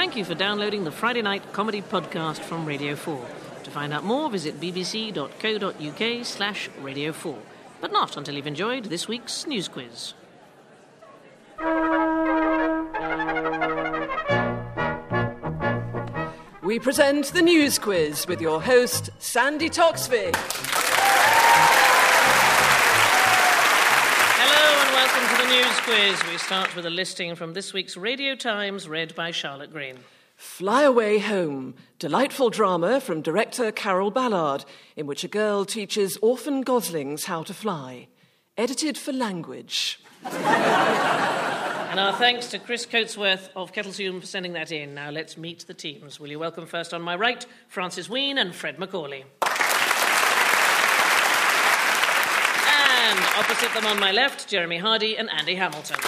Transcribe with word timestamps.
Thank 0.00 0.16
you 0.16 0.24
for 0.24 0.34
downloading 0.34 0.84
the 0.84 0.90
Friday 0.90 1.20
Night 1.20 1.52
Comedy 1.52 1.82
Podcast 1.82 2.38
from 2.38 2.64
Radio 2.64 2.96
4. 2.96 3.22
To 3.64 3.70
find 3.70 3.92
out 3.92 4.02
more, 4.02 4.30
visit 4.30 4.58
bbc.co.uk 4.58 6.24
slash 6.24 6.70
Radio 6.80 7.12
4. 7.12 7.38
But 7.82 7.92
not 7.92 8.16
until 8.16 8.34
you've 8.34 8.46
enjoyed 8.46 8.86
this 8.86 9.06
week's 9.06 9.46
news 9.46 9.68
quiz. 9.68 10.14
We 16.62 16.78
present 16.78 17.26
the 17.34 17.42
news 17.42 17.78
quiz 17.78 18.26
with 18.26 18.40
your 18.40 18.62
host, 18.62 19.10
Sandi 19.18 19.68
Toksvig. 19.68 20.69
Quiz. 25.90 26.22
We 26.30 26.38
start 26.38 26.76
with 26.76 26.86
a 26.86 26.90
listing 26.90 27.34
from 27.34 27.52
this 27.52 27.72
week's 27.72 27.96
Radio 27.96 28.36
Times 28.36 28.88
read 28.88 29.12
by 29.16 29.32
Charlotte 29.32 29.72
Green. 29.72 29.98
Fly 30.36 30.82
Away 30.82 31.18
Home, 31.18 31.74
delightful 31.98 32.48
drama 32.48 33.00
from 33.00 33.22
director 33.22 33.72
Carroll 33.72 34.12
Ballard, 34.12 34.64
in 34.94 35.08
which 35.08 35.24
a 35.24 35.28
girl 35.28 35.64
teaches 35.64 36.16
orphan 36.22 36.60
goslings 36.62 37.24
how 37.24 37.42
to 37.42 37.52
fly. 37.52 38.06
Edited 38.56 38.96
for 38.96 39.12
language. 39.12 40.00
And 40.22 41.98
our 41.98 42.12
thanks 42.12 42.46
to 42.50 42.60
Chris 42.60 42.86
Coatsworth 42.86 43.48
of 43.56 43.72
Kettleshulme 43.72 44.20
for 44.20 44.26
sending 44.26 44.52
that 44.52 44.70
in. 44.70 44.94
Now 44.94 45.10
let's 45.10 45.36
meet 45.36 45.66
the 45.66 45.74
teams. 45.74 46.20
Will 46.20 46.28
you 46.28 46.38
welcome 46.38 46.66
first 46.66 46.94
on 46.94 47.02
my 47.02 47.16
right 47.16 47.44
Francis 47.66 48.08
Wheen 48.08 48.38
and 48.38 48.54
Fred 48.54 48.78
Macaulay? 48.78 49.24
And 53.02 53.19
opposite 53.36 53.72
them 53.74 53.86
on 53.86 53.98
my 54.00 54.12
left, 54.12 54.48
Jeremy 54.48 54.78
Hardy 54.78 55.16
and 55.16 55.30
Andy 55.30 55.54
Hamilton. 55.54 55.98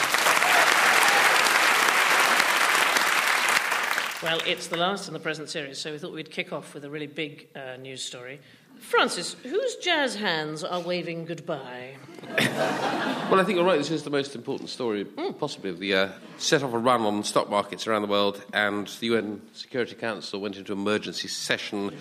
Well, 4.23 4.41
it's 4.47 4.69
the 4.69 4.77
last 4.77 5.09
in 5.09 5.15
the 5.15 5.21
present 5.21 5.49
series, 5.49 5.79
so 5.79 5.91
we 5.91 5.99
thought 5.99 6.13
we'd 6.13 6.31
kick 6.31 6.53
off 6.53 6.75
with 6.75 6.85
a 6.85 6.91
really 6.91 7.09
big 7.09 7.49
uh, 7.57 7.77
news 7.77 8.03
story. 8.03 8.41
Francis, 8.83 9.35
whose 9.45 9.77
jazz 9.77 10.17
hands 10.17 10.65
are 10.65 10.81
waving 10.81 11.25
goodbye? 11.25 11.97
Well, 13.33 13.41
I 13.41 13.45
think 13.45 13.57
you're 13.57 13.65
right. 13.65 13.79
This 13.79 13.91
is 13.91 14.03
the 14.03 14.11
most 14.11 14.35
important 14.35 14.69
story, 14.69 15.07
possibly. 15.07 15.71
Of 15.71 15.79
the 15.79 15.95
uh, 15.95 16.09
set 16.37 16.63
off 16.63 16.75
a 16.75 16.79
run 16.79 17.01
on 17.01 17.25
stock 17.25 17.49
markets 17.49 17.87
around 17.87 18.03
the 18.03 18.09
world, 18.09 18.45
and 18.53 18.87
the 18.87 19.07
UN 19.07 19.41
Security 19.55 19.95
Council 19.95 20.39
went 20.39 20.57
into 20.57 20.75
emergency 20.75 21.29
session 21.29 21.97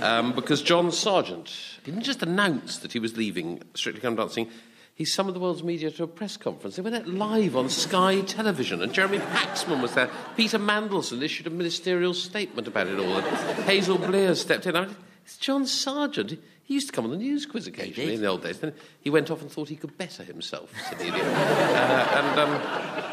um, 0.00 0.32
because 0.32 0.62
John 0.62 0.90
Sergeant 0.90 1.52
didn't 1.84 2.04
just 2.04 2.22
announce 2.22 2.78
that 2.78 2.94
he 2.94 2.98
was 2.98 3.14
leaving 3.14 3.62
Strictly 3.74 4.00
Come 4.00 4.16
Dancing. 4.16 4.48
He 4.94 5.04
summoned 5.04 5.36
the 5.36 5.40
world's 5.40 5.62
media 5.62 5.90
to 5.90 6.04
a 6.04 6.06
press 6.06 6.38
conference. 6.38 6.76
They 6.76 6.82
went 6.82 6.96
out 6.96 7.06
live 7.06 7.54
on 7.54 7.68
Sky 7.68 8.22
Television, 8.22 8.80
and 8.80 8.94
Jeremy 8.94 9.18
Paxman 9.18 9.82
was 9.82 9.92
there. 9.92 10.08
Peter 10.34 10.58
Mandelson 10.58 11.20
issued 11.20 11.46
a 11.46 11.50
ministerial 11.50 12.14
statement 12.14 12.68
about 12.68 12.86
it 12.86 12.98
all. 12.98 13.18
And 13.18 13.64
Hazel 13.64 13.98
Blears 13.98 14.40
stepped 14.40 14.66
in. 14.66 14.76
I 14.76 14.86
mean, 14.86 14.96
it's 15.30 15.38
John 15.38 15.64
Sergeant. 15.64 16.42
He 16.64 16.74
used 16.74 16.88
to 16.88 16.92
come 16.92 17.04
on 17.04 17.12
the 17.12 17.16
news 17.16 17.46
quiz 17.46 17.68
occasionally 17.68 18.14
in 18.14 18.20
the 18.20 18.26
old 18.26 18.42
days. 18.42 18.58
Then 18.58 18.72
he 19.00 19.10
went 19.10 19.30
off 19.30 19.42
and 19.42 19.50
thought 19.50 19.68
he 19.68 19.76
could 19.76 19.96
better 19.96 20.24
himself, 20.24 20.72
said 20.88 20.98
the 20.98 21.06
idiot. 21.06 21.24
Uh, 21.24 22.16
and 22.16 22.40
um, 22.40 22.60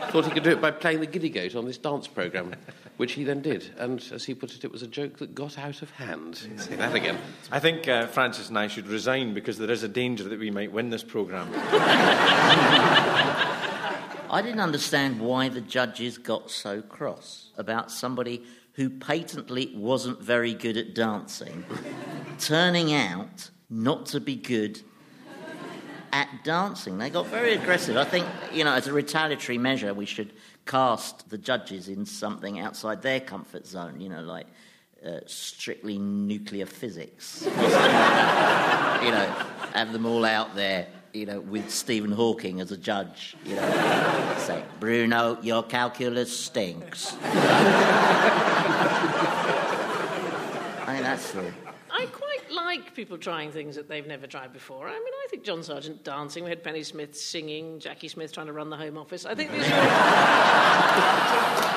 thought 0.09 0.25
he 0.25 0.31
could 0.31 0.41
do 0.41 0.49
it 0.49 0.59
by 0.59 0.71
playing 0.71 0.99
the 0.99 1.05
giddy 1.05 1.29
goat 1.29 1.53
on 1.53 1.65
this 1.65 1.77
dance 1.77 2.07
programme, 2.07 2.55
which 2.97 3.11
he 3.11 3.23
then 3.23 3.43
did. 3.43 3.69
And 3.77 4.03
as 4.11 4.25
he 4.25 4.33
put 4.33 4.55
it, 4.55 4.65
it 4.65 4.71
was 4.71 4.81
a 4.81 4.87
joke 4.87 5.19
that 5.19 5.35
got 5.35 5.59
out 5.59 5.83
of 5.83 5.91
hand. 5.91 6.37
Say 6.55 6.75
that 6.77 6.95
again. 6.95 7.19
I 7.51 7.59
think 7.59 7.87
uh, 7.87 8.07
Francis 8.07 8.49
and 8.49 8.57
I 8.57 8.65
should 8.65 8.87
resign 8.87 9.35
because 9.35 9.59
there 9.59 9.69
is 9.69 9.83
a 9.83 9.87
danger 9.87 10.23
that 10.23 10.39
we 10.39 10.49
might 10.49 10.71
win 10.71 10.89
this 10.89 11.03
programme. 11.03 11.51
I 14.29 14.41
didn't 14.41 14.61
understand 14.61 15.21
why 15.21 15.49
the 15.49 15.61
judges 15.61 16.17
got 16.17 16.49
so 16.49 16.81
cross 16.81 17.51
about 17.57 17.91
somebody 17.91 18.41
who 18.77 18.89
patently 18.89 19.73
wasn't 19.75 20.21
very 20.21 20.53
good 20.53 20.77
at 20.77 20.95
dancing 20.95 21.65
turning 22.39 22.93
out 22.93 23.49
not 23.69 24.05
to 24.05 24.19
be 24.21 24.35
good 24.35 24.79
at 26.13 26.29
dancing. 26.43 26.97
They 26.97 27.09
got 27.09 27.27
very 27.27 27.53
aggressive. 27.53 27.97
I 27.97 28.05
think, 28.05 28.25
you 28.53 28.63
know, 28.63 28.73
as 28.73 28.87
a 28.87 28.93
retaliatory 28.93 29.57
measure, 29.57 29.93
we 29.93 30.05
should 30.05 30.31
cast 30.65 31.29
the 31.29 31.37
judges 31.37 31.89
in 31.89 32.05
something 32.05 32.59
outside 32.59 33.01
their 33.01 33.19
comfort 33.19 33.65
zone, 33.67 33.99
you 33.99 34.09
know, 34.09 34.21
like 34.21 34.47
uh, 35.05 35.19
strictly 35.25 35.97
nuclear 35.97 36.65
physics. 36.65 37.43
you 37.45 37.51
know, 37.51 39.45
have 39.73 39.91
them 39.91 40.05
all 40.05 40.25
out 40.25 40.55
there, 40.55 40.87
you 41.13 41.25
know, 41.25 41.39
with 41.41 41.69
Stephen 41.69 42.11
Hawking 42.11 42.61
as 42.61 42.71
a 42.71 42.77
judge, 42.77 43.35
you 43.45 43.55
know, 43.55 44.35
say, 44.39 44.63
Bruno, 44.79 45.37
your 45.41 45.63
calculus 45.63 46.37
stinks. 46.37 47.15
I 51.07 51.15
think 51.15 51.21
that's 51.21 51.31
the. 51.31 51.71
I 51.89 52.05
quite 52.07 52.51
like 52.51 52.93
people 52.93 53.17
trying 53.17 53.51
things 53.51 53.75
that 53.75 53.87
they've 53.87 54.05
never 54.05 54.27
tried 54.27 54.51
before. 54.53 54.87
I 54.87 54.91
mean, 54.93 55.01
I 55.03 55.27
think 55.29 55.43
John 55.43 55.63
Sergeant 55.63 56.03
dancing, 56.03 56.43
we 56.43 56.49
had 56.49 56.63
Penny 56.63 56.83
Smith 56.83 57.17
singing, 57.17 57.79
Jacqui 57.79 58.09
Smith 58.09 58.33
trying 58.33 58.47
to 58.47 58.53
run 58.53 58.69
the 58.69 58.77
Home 58.77 58.97
Office. 58.97 59.25
I 59.25 59.33
think 59.35 59.51
these 59.51 59.67
are. 59.71 59.73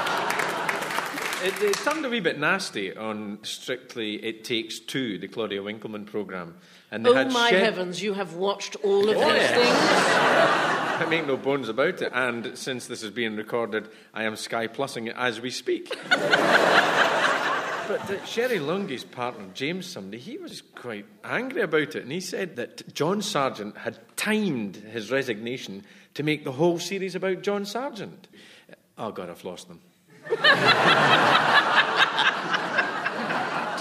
It, 1.42 1.54
it 1.62 1.72
turned 1.76 2.04
a 2.04 2.10
wee 2.10 2.20
bit 2.20 2.38
nasty 2.38 2.94
on 2.94 3.38
Strictly 3.44 4.16
It 4.22 4.44
Takes 4.44 4.78
Two, 4.78 5.18
the 5.18 5.26
Claudia 5.26 5.62
Winkleman 5.62 6.04
programme. 6.04 6.54
And 6.90 7.02
they 7.02 7.08
Oh 7.08 7.14
had 7.14 7.32
my 7.32 7.48
shed- 7.48 7.62
heavens, 7.62 8.02
you 8.02 8.12
have 8.12 8.34
watched 8.34 8.76
all 8.84 9.08
of 9.08 9.16
Oh, 9.16 9.20
these 9.20 9.40
yes. 9.40 9.54
things? 9.54 9.78
I 11.00 11.06
make 11.08 11.26
no 11.26 11.38
bones 11.38 11.70
about 11.70 12.02
it. 12.02 12.12
And 12.14 12.58
since 12.58 12.86
this 12.88 13.02
is 13.02 13.10
being 13.10 13.36
recorded, 13.36 13.88
I 14.12 14.24
am 14.24 14.36
Sky 14.36 14.66
Plussing 14.66 15.06
it 15.08 15.14
as 15.16 15.40
we 15.40 15.48
speak. 15.50 15.96
But 17.90 18.08
uh, 18.08 18.24
Cherie 18.24 18.60
Lunghi's 18.60 19.02
partner, 19.02 19.46
James 19.52 19.84
somebody, 19.84 20.18
he 20.18 20.38
was 20.38 20.62
quite 20.76 21.06
angry 21.24 21.62
about 21.62 21.96
it. 21.96 22.04
And 22.04 22.12
he 22.12 22.20
said 22.20 22.54
that 22.54 22.94
John 22.94 23.20
Sergeant 23.20 23.76
had 23.76 23.98
timed 24.16 24.76
his 24.76 25.10
resignation 25.10 25.82
to 26.14 26.22
make 26.22 26.44
the 26.44 26.52
whole 26.52 26.78
series 26.78 27.16
about 27.16 27.42
John 27.42 27.64
Sergeant. 27.64 28.28
Oh, 28.96 29.10
God, 29.10 29.28
I've 29.28 29.44
lost 29.44 29.66
them. 29.66 29.80
Do 30.28 30.34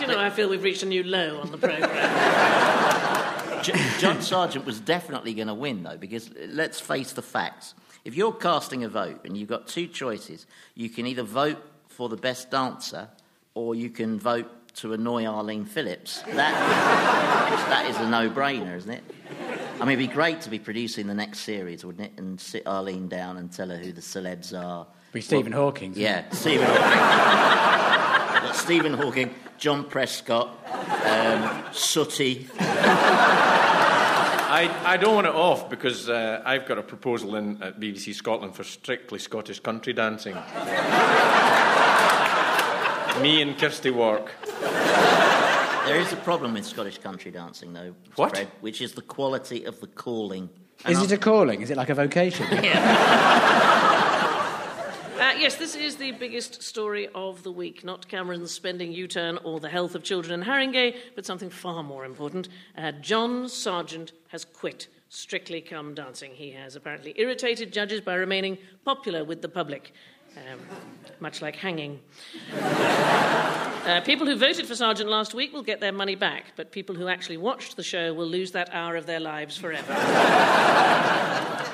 you 0.02 0.08
know, 0.08 0.20
I 0.20 0.32
feel 0.34 0.50
we've 0.50 0.64
reached 0.64 0.82
a 0.82 0.88
new 0.88 1.04
low 1.04 1.42
on 1.42 1.52
the 1.52 1.60
programme. 1.60 1.92
John 4.00 4.24
Sargent 4.24 4.66
was 4.66 4.80
definitely 4.80 5.36
going 5.36 5.50
to 5.50 5.54
win, 5.54 5.84
though, 5.84 5.98
because 5.98 6.32
let's 6.48 6.80
face 6.80 7.12
the 7.12 7.22
facts. 7.22 7.76
If 8.04 8.16
you're 8.16 8.34
casting 8.34 8.84
a 8.84 8.90
vote 8.90 9.22
and 9.26 9.38
you've 9.38 9.50
got 9.50 9.68
two 9.68 9.86
choices, 9.86 10.48
you 10.74 10.90
can 10.90 11.06
either 11.06 11.22
vote 11.22 11.64
for 11.90 12.10
the 12.10 12.18
best 12.18 12.50
dancer 12.50 13.10
or 13.60 13.76
you 13.76 13.90
can 13.90 14.18
vote 14.18 14.50
to 14.74 14.94
annoy 14.94 15.26
Arlene 15.26 15.66
Phillips. 15.66 16.22
That, 16.22 16.36
that 17.70 17.90
is 17.90 17.98
a 17.98 18.10
no 18.10 18.30
brainer, 18.30 18.78
isn't 18.78 18.90
it? 18.90 19.04
I 19.82 19.86
mean, 19.86 20.00
it'd 20.00 20.10
be 20.10 20.14
great 20.14 20.40
to 20.42 20.50
be 20.50 20.60
producing 20.60 21.08
the 21.08 21.14
next 21.14 21.40
series, 21.40 21.84
wouldn't 21.84 22.06
it? 22.06 22.14
And 22.18 22.40
sit 22.40 22.66
Arlene 22.66 23.10
down 23.10 23.36
and 23.36 23.52
tell 23.52 23.70
her 23.70 23.76
who 23.76 23.92
the 23.92 24.00
celebs 24.02 24.58
are. 24.58 24.88
Be 25.12 25.20
Stephen 25.20 25.52
Hawking. 25.52 25.94
Yeah, 25.96 26.30
Stephen 26.32 26.68
Hawking. 26.68 26.84
We've 28.34 28.44
got 28.44 28.56
Stephen 28.56 28.94
Hawking, 28.94 29.36
John 29.58 29.84
Prescott, 29.84 30.48
um, 31.06 31.64
Sooty. 31.74 32.48
I, 34.52 34.70
I 34.86 34.98
don't 34.98 35.16
want 35.16 35.28
it 35.28 35.36
off 35.36 35.70
because 35.70 36.10
uh, 36.10 36.42
I've 36.46 36.66
got 36.66 36.78
a 36.78 36.84
proposal 36.84 37.36
in 37.36 37.62
at 37.62 37.80
BBC 37.80 38.14
Scotland 38.14 38.56
for 38.56 38.64
strictly 38.64 39.20
Scottish 39.20 39.60
country 39.60 39.92
dancing. 39.94 40.36
Me 43.22 43.42
and 43.42 43.58
Kirsty 43.58 43.90
Wark. 43.90 44.32
There 44.62 46.00
is 46.00 46.14
a 46.14 46.18
problem 46.18 46.54
with 46.54 46.66
Scottish 46.66 47.00
country 47.00 47.32
dancing, 47.32 47.74
though, 47.74 47.94
What? 48.16 48.32
Fred, 48.32 48.48
which 48.62 48.82
is 48.82 48.94
the 48.94 49.02
quality 49.02 49.66
of 49.66 49.80
the 49.82 49.88
calling. 49.88 50.50
Is 50.88 51.02
it 51.02 51.12
a 51.12 51.18
calling? 51.18 51.62
Is 51.62 51.70
it 51.70 51.78
like 51.78 51.90
a 51.90 51.96
vocation? 51.96 52.46
Uh, 55.20 55.34
yes, 55.38 55.56
this 55.58 55.76
is 55.76 55.98
the 55.98 56.14
biggest 56.14 56.64
story 56.64 57.10
of 57.14 57.44
the 57.44 57.52
week. 57.52 57.84
Not 57.84 58.08
Cameron's 58.08 58.52
spending 58.52 58.94
U 58.94 59.06
turn 59.06 59.38
or 59.44 59.60
the 59.60 59.68
health 59.68 59.94
of 59.94 60.02
children 60.02 60.40
in 60.40 60.48
Haringey, 60.48 60.96
but 61.14 61.26
something 61.26 61.50
far 61.50 61.84
more 61.84 62.06
important. 62.06 62.48
Uh, 62.78 62.94
John 62.94 63.50
Sergeant 63.50 64.14
has 64.30 64.46
quit 64.46 64.88
Strictly 65.10 65.60
Come 65.60 65.94
Dancing. 65.94 66.32
He 66.34 66.52
has 66.52 66.78
apparently 66.78 67.14
irritated 67.18 67.74
judges 67.74 68.00
by 68.00 68.16
remaining 68.16 68.58
popular 68.86 69.26
with 69.26 69.42
the 69.42 69.50
public, 69.50 69.92
um, 70.38 70.60
much 71.20 71.42
like 71.42 71.56
hanging. 71.56 72.00
Uh, 72.54 74.02
people 74.02 74.28
who 74.28 74.36
voted 74.36 74.68
for 74.68 74.76
Sergeant 74.76 75.10
last 75.10 75.34
week 75.34 75.54
will 75.54 75.64
get 75.64 75.80
their 75.80 75.92
money 75.92 76.16
back, 76.16 76.54
but 76.56 76.72
people 76.72 76.96
who 76.96 77.08
actually 77.08 77.38
watched 77.38 77.76
the 77.76 77.84
show 77.84 78.14
will 78.14 78.28
lose 78.28 78.52
that 78.52 78.70
hour 78.74 78.96
of 78.96 79.06
their 79.06 79.20
lives 79.20 79.58
forever. 79.58 79.94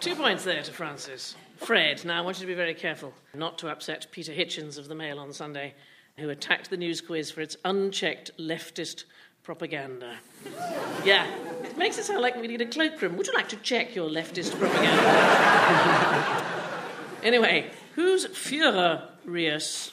Two 0.00 0.14
points 0.14 0.44
there 0.44 0.62
to 0.62 0.72
Francis. 0.72 1.36
Fred, 1.58 2.02
now 2.06 2.18
I 2.18 2.20
want 2.22 2.38
you 2.38 2.42
to 2.42 2.46
be 2.46 2.54
very 2.54 2.72
careful 2.72 3.12
not 3.34 3.58
to 3.58 3.68
upset 3.68 4.06
Peter 4.10 4.32
Hitchens 4.32 4.78
of 4.78 4.88
the 4.88 4.94
Mail 4.94 5.18
on 5.18 5.32
Sunday, 5.32 5.74
who 6.16 6.30
attacked 6.30 6.70
the 6.70 6.78
news 6.78 7.02
quiz 7.02 7.30
for 7.30 7.42
its 7.42 7.56
unchecked 7.66 8.30
leftist 8.38 9.04
propaganda. 9.42 10.16
Yeah, 11.04 11.26
it 11.62 11.76
makes 11.76 11.98
it 11.98 12.04
sound 12.04 12.22
like 12.22 12.36
we 12.36 12.46
need 12.46 12.62
a 12.62 12.66
cloakroom. 12.66 13.16
Would 13.16 13.26
you 13.26 13.34
like 13.34 13.50
to 13.50 13.56
check 13.56 13.94
your 13.94 14.08
leftist 14.08 14.58
propaganda? 14.58 16.56
anyway, 17.22 17.70
who's 17.94 18.26
furious 18.26 19.92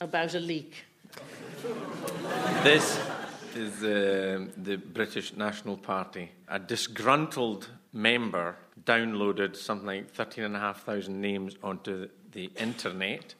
about 0.00 0.34
a 0.34 0.40
leak. 0.40 0.84
This 2.62 2.98
is 3.54 3.82
uh, 3.82 4.46
the 4.56 4.76
British 4.76 5.34
National 5.34 5.76
Party. 5.76 6.30
A 6.48 6.58
disgruntled 6.58 7.68
member 7.92 8.56
downloaded 8.84 9.56
something 9.56 9.86
like 9.86 10.10
13,500 10.10 11.08
names 11.08 11.56
onto 11.62 12.08
the 12.32 12.50
internet. 12.56 13.34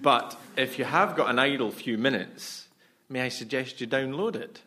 But 0.00 0.38
if 0.56 0.78
you 0.78 0.84
have 0.84 1.16
got 1.16 1.30
an 1.30 1.38
idle 1.38 1.70
few 1.70 1.96
minutes, 1.96 2.68
may 3.08 3.22
I 3.22 3.28
suggest 3.28 3.80
you 3.80 3.86
download 3.86 4.36
it? 4.36 4.60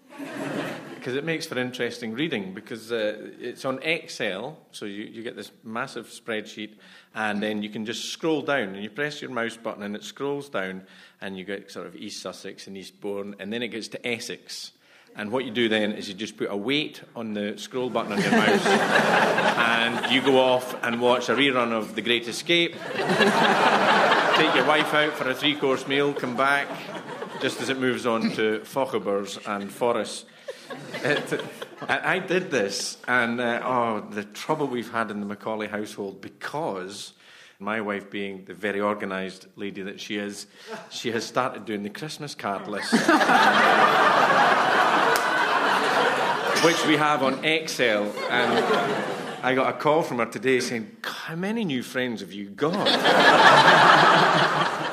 Because 1.05 1.17
it 1.17 1.23
makes 1.23 1.45
for 1.45 1.59
interesting 1.59 2.13
reading 2.13 2.51
because 2.51 2.91
uh, 2.91 3.29
it's 3.39 3.63
on 3.63 3.77
Excel, 3.83 4.57
so 4.71 4.85
you, 4.85 5.03
you 5.03 5.21
get 5.21 5.35
this 5.35 5.51
massive 5.63 6.07
spreadsheet, 6.07 6.73
and 7.13 7.43
then 7.43 7.61
you 7.61 7.69
can 7.69 7.85
just 7.85 8.05
scroll 8.05 8.41
down 8.41 8.69
and 8.69 8.81
you 8.81 8.89
press 8.89 9.21
your 9.21 9.29
mouse 9.29 9.55
button 9.55 9.83
and 9.83 9.95
it 9.95 10.03
scrolls 10.03 10.49
down, 10.49 10.81
and 11.21 11.37
you 11.37 11.45
get 11.45 11.69
sort 11.69 11.85
of 11.85 11.95
East 11.95 12.23
Sussex 12.23 12.65
and 12.65 12.75
Eastbourne, 12.75 13.35
and 13.37 13.53
then 13.53 13.61
it 13.61 13.67
gets 13.67 13.87
to 13.89 14.03
Essex. 14.03 14.71
And 15.15 15.31
what 15.31 15.45
you 15.45 15.51
do 15.51 15.69
then 15.69 15.91
is 15.91 16.07
you 16.07 16.15
just 16.15 16.37
put 16.37 16.49
a 16.49 16.57
weight 16.57 17.03
on 17.15 17.35
the 17.35 17.55
scroll 17.59 17.91
button 17.91 18.13
on 18.13 18.19
your 18.19 18.31
mouse, 18.31 18.65
and 18.65 20.11
you 20.11 20.23
go 20.23 20.39
off 20.39 20.75
and 20.83 20.99
watch 20.99 21.29
a 21.29 21.35
rerun 21.35 21.71
of 21.71 21.93
The 21.93 22.01
Great 22.01 22.27
Escape. 22.27 22.73
Take 22.95 24.55
your 24.55 24.65
wife 24.65 24.91
out 24.91 25.13
for 25.13 25.29
a 25.29 25.35
three 25.35 25.55
course 25.55 25.87
meal, 25.87 26.15
come 26.15 26.35
back, 26.35 26.67
just 27.43 27.61
as 27.61 27.69
it 27.69 27.77
moves 27.77 28.07
on 28.07 28.31
to 28.31 28.61
Fochabers 28.61 29.37
and 29.45 29.71
Forres. 29.71 30.25
I 31.87 32.19
did 32.19 32.51
this, 32.51 32.97
and 33.07 33.39
uh, 33.39 33.61
oh, 33.63 34.07
the 34.09 34.23
trouble 34.23 34.67
we've 34.67 34.91
had 34.91 35.11
in 35.11 35.19
the 35.19 35.25
Macaulay 35.25 35.67
household 35.67 36.21
because 36.21 37.13
my 37.59 37.81
wife, 37.81 38.09
being 38.09 38.45
the 38.45 38.53
very 38.53 38.81
organised 38.81 39.47
lady 39.55 39.81
that 39.83 39.99
she 39.99 40.17
is, 40.17 40.47
she 40.89 41.11
has 41.11 41.23
started 41.23 41.65
doing 41.65 41.83
the 41.83 41.89
Christmas 41.89 42.35
card 42.35 42.67
list. 42.67 42.91
which 46.65 46.85
we 46.87 46.97
have 46.97 47.21
on 47.21 47.45
Excel. 47.45 48.11
And 48.29 48.65
I 49.43 49.53
got 49.53 49.69
a 49.69 49.77
call 49.77 50.01
from 50.01 50.17
her 50.17 50.25
today 50.25 50.59
saying, 50.59 50.89
How 51.03 51.35
many 51.35 51.63
new 51.63 51.83
friends 51.83 52.21
have 52.21 52.33
you 52.33 52.49
got? 52.49 52.73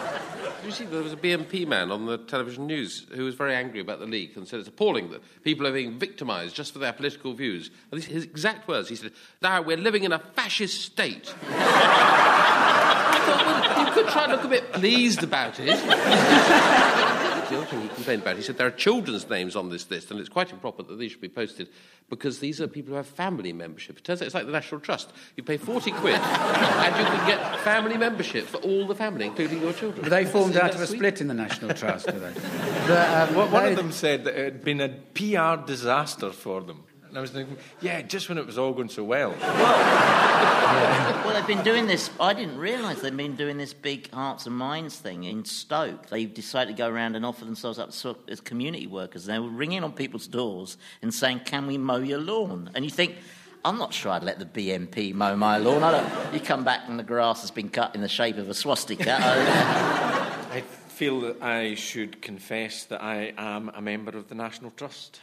You 0.72 0.76
see 0.76 0.84
there 0.86 1.02
was 1.02 1.12
a 1.12 1.18
BNP 1.18 1.66
man 1.66 1.90
on 1.90 2.06
the 2.06 2.16
television 2.16 2.66
news 2.66 3.04
who 3.14 3.26
was 3.26 3.34
very 3.34 3.54
angry 3.54 3.80
about 3.80 4.00
the 4.00 4.06
leak 4.06 4.38
and 4.38 4.48
said 4.48 4.58
it's 4.58 4.70
appalling 4.70 5.10
that 5.10 5.20
people 5.44 5.66
are 5.66 5.72
being 5.72 5.98
victimised 5.98 6.56
just 6.56 6.72
for 6.72 6.78
their 6.78 6.94
political 6.94 7.34
views. 7.34 7.70
And 7.90 8.02
his 8.02 8.24
exact 8.24 8.66
words, 8.66 8.88
he 8.88 8.96
said, 8.96 9.12
Now 9.42 9.60
we're 9.60 9.76
living 9.76 10.04
in 10.04 10.12
a 10.12 10.18
fascist 10.18 10.80
state. 10.80 11.34
I 11.50 13.22
thought, 13.26 13.76
well, 13.76 13.86
you 13.86 13.92
could 13.92 14.08
try 14.10 14.22
and 14.22 14.32
look 14.32 14.44
a 14.44 14.48
bit 14.48 14.72
pleased 14.72 15.22
about 15.22 15.60
it. 15.60 17.08
the 17.52 17.58
other 17.58 17.66
thing 17.66 17.80
he 17.82 17.88
complained 17.88 18.22
about, 18.22 18.36
he 18.36 18.42
said 18.42 18.56
there 18.58 18.66
are 18.66 18.70
children's 18.72 19.28
names 19.28 19.54
on 19.56 19.70
this 19.70 19.90
list, 19.90 20.10
and 20.10 20.18
it's 20.20 20.28
quite 20.28 20.50
improper 20.52 20.82
that 20.82 20.98
these 20.98 21.12
should 21.12 21.20
be 21.20 21.28
posted 21.28 21.68
because 22.10 22.40
these 22.40 22.60
are 22.60 22.66
people 22.66 22.90
who 22.90 22.96
have 22.96 23.06
family 23.06 23.52
membership. 23.52 23.96
It 23.98 24.04
turns 24.04 24.20
out 24.20 24.26
it's 24.26 24.34
like 24.34 24.46
the 24.46 24.52
National 24.52 24.80
Trust. 24.80 25.10
You 25.36 25.42
pay 25.42 25.56
40 25.56 25.90
quid, 25.92 26.14
and 26.20 26.96
you 26.96 27.04
can 27.04 27.26
get 27.26 27.60
family 27.60 27.96
membership 27.96 28.46
for 28.46 28.58
all 28.58 28.86
the 28.86 28.94
family, 28.94 29.26
including 29.26 29.60
your 29.62 29.72
children. 29.72 30.02
But 30.02 30.10
they 30.10 30.24
formed 30.24 30.50
Isn't 30.50 30.62
out 30.62 30.72
that 30.72 30.76
of 30.76 30.80
a 30.82 30.86
sweet? 30.86 30.98
split 30.98 31.20
in 31.20 31.28
the 31.28 31.34
National 31.34 31.72
Trust, 31.74 32.06
do 32.06 32.18
they? 32.18 32.32
But, 32.88 33.28
um, 33.30 33.34
One 33.36 33.50
one 33.52 33.64
they- 33.64 33.70
of 33.70 33.76
them 33.76 33.92
said 33.92 34.24
that 34.24 34.34
it 34.36 34.44
had 34.44 34.64
been 34.64 34.80
a 34.80 34.88
PR 35.14 35.64
disaster 35.64 36.30
for 36.32 36.60
them. 36.62 36.82
And 37.12 37.18
I 37.18 37.20
was 37.20 37.30
thinking, 37.30 37.58
yeah, 37.82 38.00
just 38.00 38.30
when 38.30 38.38
it 38.38 38.46
was 38.46 38.56
all 38.56 38.72
going 38.72 38.88
so 38.88 39.04
well. 39.04 39.34
Well, 39.42 41.34
they've 41.34 41.46
been 41.46 41.62
doing 41.62 41.86
this. 41.86 42.08
I 42.18 42.32
didn't 42.32 42.56
realise 42.56 43.02
they've 43.02 43.14
been 43.14 43.36
doing 43.36 43.58
this 43.58 43.74
big 43.74 44.10
Hearts 44.12 44.46
and 44.46 44.56
Minds 44.56 44.96
thing 44.96 45.24
in 45.24 45.44
Stoke. 45.44 46.06
They 46.06 46.24
decided 46.24 46.74
to 46.74 46.82
go 46.82 46.88
around 46.88 47.14
and 47.14 47.26
offer 47.26 47.44
themselves 47.44 47.78
up 47.78 47.90
as 48.30 48.40
community 48.40 48.86
workers. 48.86 49.26
They 49.26 49.38
were 49.38 49.50
ringing 49.50 49.84
on 49.84 49.92
people's 49.92 50.26
doors 50.26 50.78
and 51.02 51.12
saying, 51.12 51.40
"Can 51.44 51.66
we 51.66 51.76
mow 51.76 51.98
your 51.98 52.18
lawn?" 52.18 52.70
And 52.74 52.82
you 52.82 52.90
think. 52.90 53.16
I'm 53.64 53.78
not 53.78 53.94
sure 53.94 54.10
I'd 54.10 54.24
let 54.24 54.40
the 54.40 54.44
BNP 54.44 55.14
mow 55.14 55.36
my 55.36 55.56
lawn. 55.56 55.84
I 55.84 55.92
don't, 55.92 56.34
you 56.34 56.40
come 56.40 56.64
back 56.64 56.88
and 56.88 56.98
the 56.98 57.04
grass 57.04 57.42
has 57.42 57.52
been 57.52 57.68
cut 57.68 57.94
in 57.94 58.00
the 58.00 58.08
shape 58.08 58.36
of 58.38 58.48
a 58.48 58.54
swastika. 58.54 59.18
I 59.20 60.62
feel 60.88 61.20
that 61.20 61.40
I 61.40 61.76
should 61.76 62.20
confess 62.20 62.86
that 62.86 63.04
I 63.04 63.32
am 63.38 63.70
a 63.72 63.80
member 63.80 64.18
of 64.18 64.28
the 64.28 64.34
National 64.34 64.72
Trust. 64.72 65.20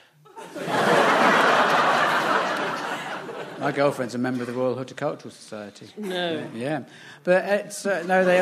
My 3.59 3.71
girlfriend's 3.71 4.15
a 4.15 4.17
member 4.17 4.41
of 4.41 4.47
the 4.47 4.53
Royal 4.53 4.75
Horticultural 4.75 5.31
Society. 5.31 5.87
No. 5.97 6.47
Yeah, 6.53 6.83
but 7.23 7.43
it's 7.45 7.85
uh, 7.85 8.03
no, 8.07 8.23
they 8.23 8.39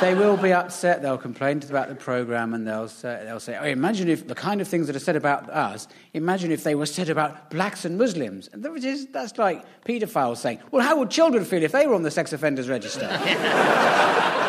they 0.00 0.14
will 0.14 0.36
be 0.36 0.52
upset. 0.52 1.02
They'll 1.02 1.18
complain 1.18 1.62
about 1.68 1.88
the 1.88 1.94
program, 1.94 2.54
and 2.54 2.66
they'll 2.66 2.88
say, 2.88 3.22
they'll 3.24 3.40
say, 3.40 3.56
"Oh, 3.60 3.64
imagine 3.64 4.08
if 4.08 4.26
the 4.26 4.34
kind 4.34 4.60
of 4.60 4.68
things 4.68 4.86
that 4.86 4.96
are 4.96 5.00
said 5.00 5.16
about 5.16 5.48
us. 5.50 5.88
Imagine 6.14 6.50
if 6.52 6.64
they 6.64 6.74
were 6.74 6.86
said 6.86 7.08
about 7.08 7.50
blacks 7.50 7.84
and 7.84 7.96
Muslims." 7.98 8.48
And 8.52 8.62
which 8.72 8.84
is 8.84 9.06
that's 9.06 9.38
like 9.38 9.64
paedophiles 9.84 10.38
saying, 10.38 10.60
"Well, 10.70 10.82
how 10.84 10.98
would 10.98 11.10
children 11.10 11.44
feel 11.44 11.62
if 11.62 11.72
they 11.72 11.86
were 11.86 11.94
on 11.94 12.02
the 12.02 12.10
sex 12.10 12.32
offenders 12.32 12.68
register?" 12.68 13.08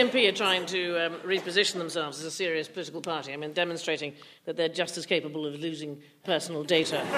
BNP 0.00 0.28
are 0.28 0.32
trying 0.32 0.64
to 0.66 1.06
um, 1.06 1.14
reposition 1.26 1.74
themselves 1.74 2.18
as 2.20 2.24
a 2.24 2.30
serious 2.30 2.68
political 2.68 3.02
party. 3.02 3.34
I 3.34 3.36
mean, 3.36 3.52
demonstrating 3.52 4.14
that 4.46 4.56
they're 4.56 4.70
just 4.70 4.96
as 4.96 5.04
capable 5.04 5.44
of 5.44 5.56
losing 5.56 6.00
personal 6.24 6.64
data. 6.64 7.02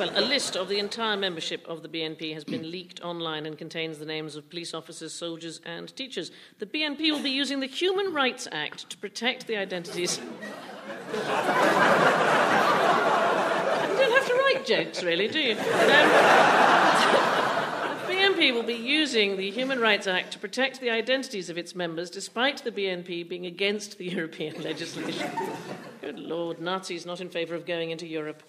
well, 0.00 0.10
a 0.16 0.20
list 0.20 0.56
of 0.56 0.68
the 0.68 0.80
entire 0.80 1.16
membership 1.16 1.64
of 1.68 1.82
the 1.82 1.88
BNP 1.88 2.34
has 2.34 2.42
been 2.42 2.72
leaked 2.72 3.00
online 3.02 3.46
and 3.46 3.56
contains 3.56 3.98
the 3.98 4.04
names 4.04 4.34
of 4.34 4.50
police 4.50 4.74
officers, 4.74 5.12
soldiers, 5.12 5.60
and 5.64 5.94
teachers. 5.94 6.32
The 6.58 6.66
BNP 6.66 7.12
will 7.12 7.22
be 7.22 7.30
using 7.30 7.60
the 7.60 7.66
Human 7.66 8.12
Rights 8.12 8.48
Act 8.50 8.90
to 8.90 8.96
protect 8.96 9.46
the 9.46 9.56
identities. 9.56 10.18
you 11.12 11.20
don't 13.96 14.12
have 14.12 14.26
to 14.26 14.34
write 14.34 14.66
jokes, 14.66 15.04
really, 15.04 15.28
do 15.28 15.38
you? 15.38 15.56
Um, 15.56 17.34
BNP 18.38 18.54
will 18.54 18.62
be 18.62 18.74
using 18.74 19.36
the 19.36 19.50
Human 19.50 19.80
Rights 19.80 20.06
Act 20.06 20.32
to 20.32 20.38
protect 20.38 20.80
the 20.80 20.90
identities 20.90 21.50
of 21.50 21.58
its 21.58 21.74
members, 21.74 22.08
despite 22.08 22.62
the 22.62 22.70
BNP 22.70 23.28
being 23.28 23.46
against 23.46 23.98
the 23.98 24.04
European 24.10 24.62
legislation. 24.62 25.28
Good 26.00 26.20
Lord, 26.20 26.60
Nazis 26.60 27.04
not 27.04 27.20
in 27.20 27.30
favour 27.30 27.56
of 27.56 27.66
going 27.66 27.90
into 27.90 28.06
Europe. 28.06 28.44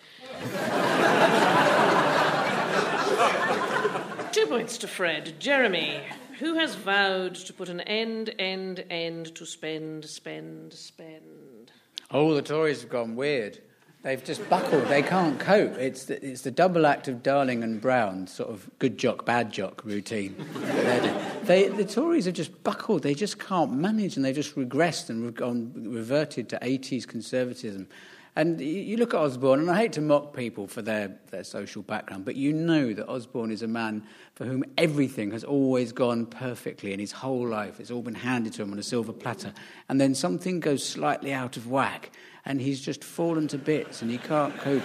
Two 4.31 4.45
points 4.45 4.77
to 4.77 4.87
Fred. 4.87 5.33
Jeremy, 5.39 6.01
who 6.37 6.53
has 6.53 6.75
vowed 6.75 7.33
to 7.33 7.51
put 7.51 7.67
an 7.67 7.81
end, 7.81 8.35
end, 8.37 8.85
end 8.91 9.33
to 9.33 9.43
spend, 9.43 10.05
spend, 10.05 10.71
spend? 10.71 11.71
Oh, 12.11 12.35
the 12.35 12.43
Tories 12.43 12.81
have 12.81 12.91
gone 12.91 13.15
weird. 13.15 13.59
They've 14.01 14.23
just 14.23 14.49
buckled. 14.49 14.87
They 14.87 15.01
can't 15.01 15.37
cope. 15.37 15.77
It's 15.77 16.05
the, 16.05 16.25
it's 16.25 16.41
the 16.41 16.51
double 16.51 16.85
act 16.85 17.09
of 17.09 17.21
Darling 17.21 17.63
and 17.65 17.81
Brown, 17.81 18.27
sort 18.27 18.49
of 18.49 18.69
good 18.79 18.97
jock, 18.97 19.25
bad 19.25 19.51
jock 19.51 19.83
routine. 19.83 20.35
They, 21.43 21.67
the 21.67 21.83
Tories 21.83 22.25
have 22.25 22.35
just 22.35 22.63
buckled. 22.63 23.01
They 23.01 23.15
just 23.15 23.39
can't 23.39 23.73
manage, 23.73 24.15
and 24.15 24.23
they've 24.23 24.35
just 24.35 24.55
regressed 24.55 25.09
and 25.09 25.25
re- 25.25 25.31
gone, 25.31 25.73
reverted 25.75 26.47
to 26.49 26.59
80s 26.59 27.07
conservatism. 27.07 27.87
And 28.35 28.61
you- 28.61 28.97
look 28.97 29.13
at 29.13 29.19
Osborne, 29.19 29.59
and 29.59 29.69
I 29.69 29.77
hate 29.77 29.93
to 29.93 30.01
mock 30.01 30.35
people 30.35 30.67
for 30.67 30.81
their, 30.81 31.19
their 31.31 31.43
social 31.43 31.81
background, 31.81 32.25
but 32.25 32.35
you 32.35 32.53
know 32.53 32.93
that 32.93 33.09
Osborne 33.09 33.51
is 33.51 33.61
a 33.63 33.67
man 33.67 34.03
for 34.35 34.45
whom 34.45 34.63
everything 34.77 35.31
has 35.31 35.43
always 35.43 35.91
gone 35.91 36.25
perfectly 36.25 36.93
in 36.93 36.99
his 36.99 37.11
whole 37.11 37.47
life. 37.47 37.79
It's 37.79 37.91
all 37.91 38.01
been 38.03 38.15
handed 38.15 38.53
to 38.53 38.61
him 38.61 38.71
on 38.71 38.79
a 38.79 38.83
silver 38.83 39.13
platter. 39.13 39.53
And 39.89 39.99
then 39.99 40.15
something 40.15 40.59
goes 40.59 40.87
slightly 40.87 41.33
out 41.33 41.57
of 41.57 41.67
whack, 41.67 42.11
and 42.45 42.61
he's 42.61 42.79
just 42.79 43.03
fallen 43.03 43.47
to 43.49 43.57
bits, 43.57 44.01
and 44.01 44.09
he 44.09 44.17
can't 44.17 44.55
cope. 44.59 44.83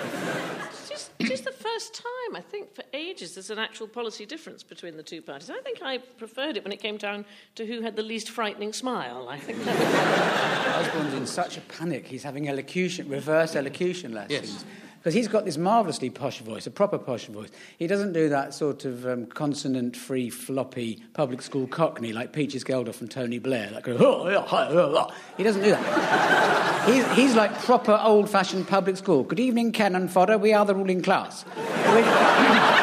It's 1.19 1.29
just, 1.29 1.43
it's 1.43 1.43
just 1.43 1.45
the 1.45 1.65
first 1.65 1.95
time, 1.95 2.37
I 2.37 2.41
think, 2.41 2.75
for 2.75 2.85
ages, 2.93 3.35
there's 3.35 3.51
an 3.51 3.59
actual 3.59 3.87
policy 3.87 4.27
difference 4.27 4.63
between 4.63 4.97
the 4.97 5.03
two 5.03 5.23
parties. 5.23 5.51
I 5.51 5.59
think 5.61 5.83
I 5.83 5.99
preferred 5.99 6.57
it 6.57 6.65
when 6.65 6.73
it 6.73 6.81
came 6.81 6.97
down 6.97 7.25
to 7.55 7.67
who 7.67 7.83
had 7.83 7.97
the 7.97 8.03
least 8.03 8.31
frightening 8.31 8.73
smile. 8.73 9.29
I 9.29 9.39
think 9.39 9.65
that 9.65 9.79
was 9.79 10.87
Osborne's 10.89 11.15
in 11.15 11.27
such 11.27 11.57
a 11.57 11.61
panic, 11.63 12.07
he's 12.07 12.23
having 12.23 12.49
elocution, 12.49 13.09
reverse 13.09 13.55
elocution 13.57 14.13
lessons. 14.13 14.53
Yes. 14.53 14.65
Because 15.05 15.13
he's 15.13 15.29
got 15.29 15.45
this 15.45 15.59
marvellously 15.59 16.09
posh 16.09 16.39
voice, 16.39 16.67
a 16.67 16.71
proper 16.71 16.97
posh 16.97 17.27
voice. 17.27 17.51
He 17.79 17.87
doesn't 17.87 18.15
do 18.15 18.31
that 18.31 18.55
sort 18.55 18.87
of 18.87 19.05
um, 19.05 19.27
consonant 19.27 19.99
free, 19.99 20.31
floppy 20.31 21.05
public 21.13 21.43
school 21.43 21.67
cockney 21.67 22.15
like 22.15 22.33
Peaches 22.33 22.65
Geldof 22.65 23.03
and 23.03 23.11
Tony 23.11 23.39
Blair. 23.39 23.71
Like, 23.71 23.87
oh, 23.87 24.31
yeah, 24.31 24.41
hi, 24.47 24.67
oh, 24.71 24.95
oh." 24.97 25.15
He 25.37 25.43
doesn't 25.43 25.63
do 25.63 25.73
that. 25.73 26.89
he's, 26.89 27.13
he's 27.13 27.35
like 27.35 27.53
proper 27.65 28.01
old 28.03 28.31
fashioned 28.31 28.67
public 28.67 28.97
school. 28.97 29.25
Good 29.25 29.41
evening, 29.41 29.73
Ken 29.73 29.95
and 29.95 30.11
Fodder. 30.11 30.39
We 30.39 30.55
are 30.55 30.65
the 30.65 30.75
ruling 30.75 31.03
class. 31.03 31.45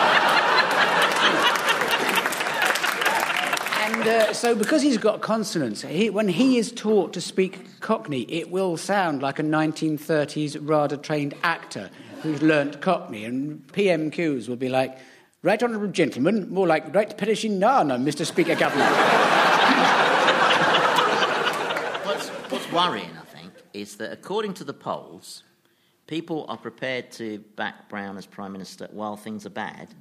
And 3.83 4.09
uh, 4.09 4.33
so, 4.33 4.55
because 4.55 4.81
he's 4.81 4.97
got 4.97 5.21
consonants, 5.21 5.83
he, 5.83 6.09
when 6.09 6.27
he 6.27 6.57
is 6.57 6.71
taught 6.71 7.13
to 7.13 7.21
speak 7.21 7.79
Cockney, 7.81 8.21
it 8.31 8.49
will 8.49 8.75
sound 8.75 9.21
like 9.21 9.37
a 9.37 9.43
1930s 9.43 10.57
RADA 10.59 10.97
trained 10.97 11.35
actor 11.43 11.91
who's 12.21 12.41
learnt 12.41 12.81
Cockney. 12.81 13.25
And 13.25 13.65
PMQs 13.67 14.47
will 14.47 14.55
be 14.55 14.69
like, 14.69 14.97
Right 15.43 15.61
Honourable 15.61 15.87
Gentleman, 15.87 16.53
more 16.53 16.67
like 16.67 16.93
Right 16.93 17.17
Perishing 17.17 17.59
Nana, 17.59 17.97
Mr. 17.97 18.25
Speaker 18.25 18.55
Governor. 18.55 18.85
What's, 22.05 22.29
what's 22.51 22.71
worrying, 22.71 23.11
I 23.17 23.25
think, 23.25 23.51
is 23.73 23.95
that 23.97 24.11
according 24.11 24.53
to 24.55 24.63
the 24.63 24.73
polls, 24.73 25.43
people 26.05 26.45
are 26.47 26.57
prepared 26.57 27.11
to 27.13 27.39
back 27.55 27.89
Brown 27.89 28.17
as 28.17 28.25
Prime 28.25 28.51
Minister 28.51 28.87
while 28.91 29.17
things 29.17 29.45
are 29.45 29.51
bad, 29.51 29.93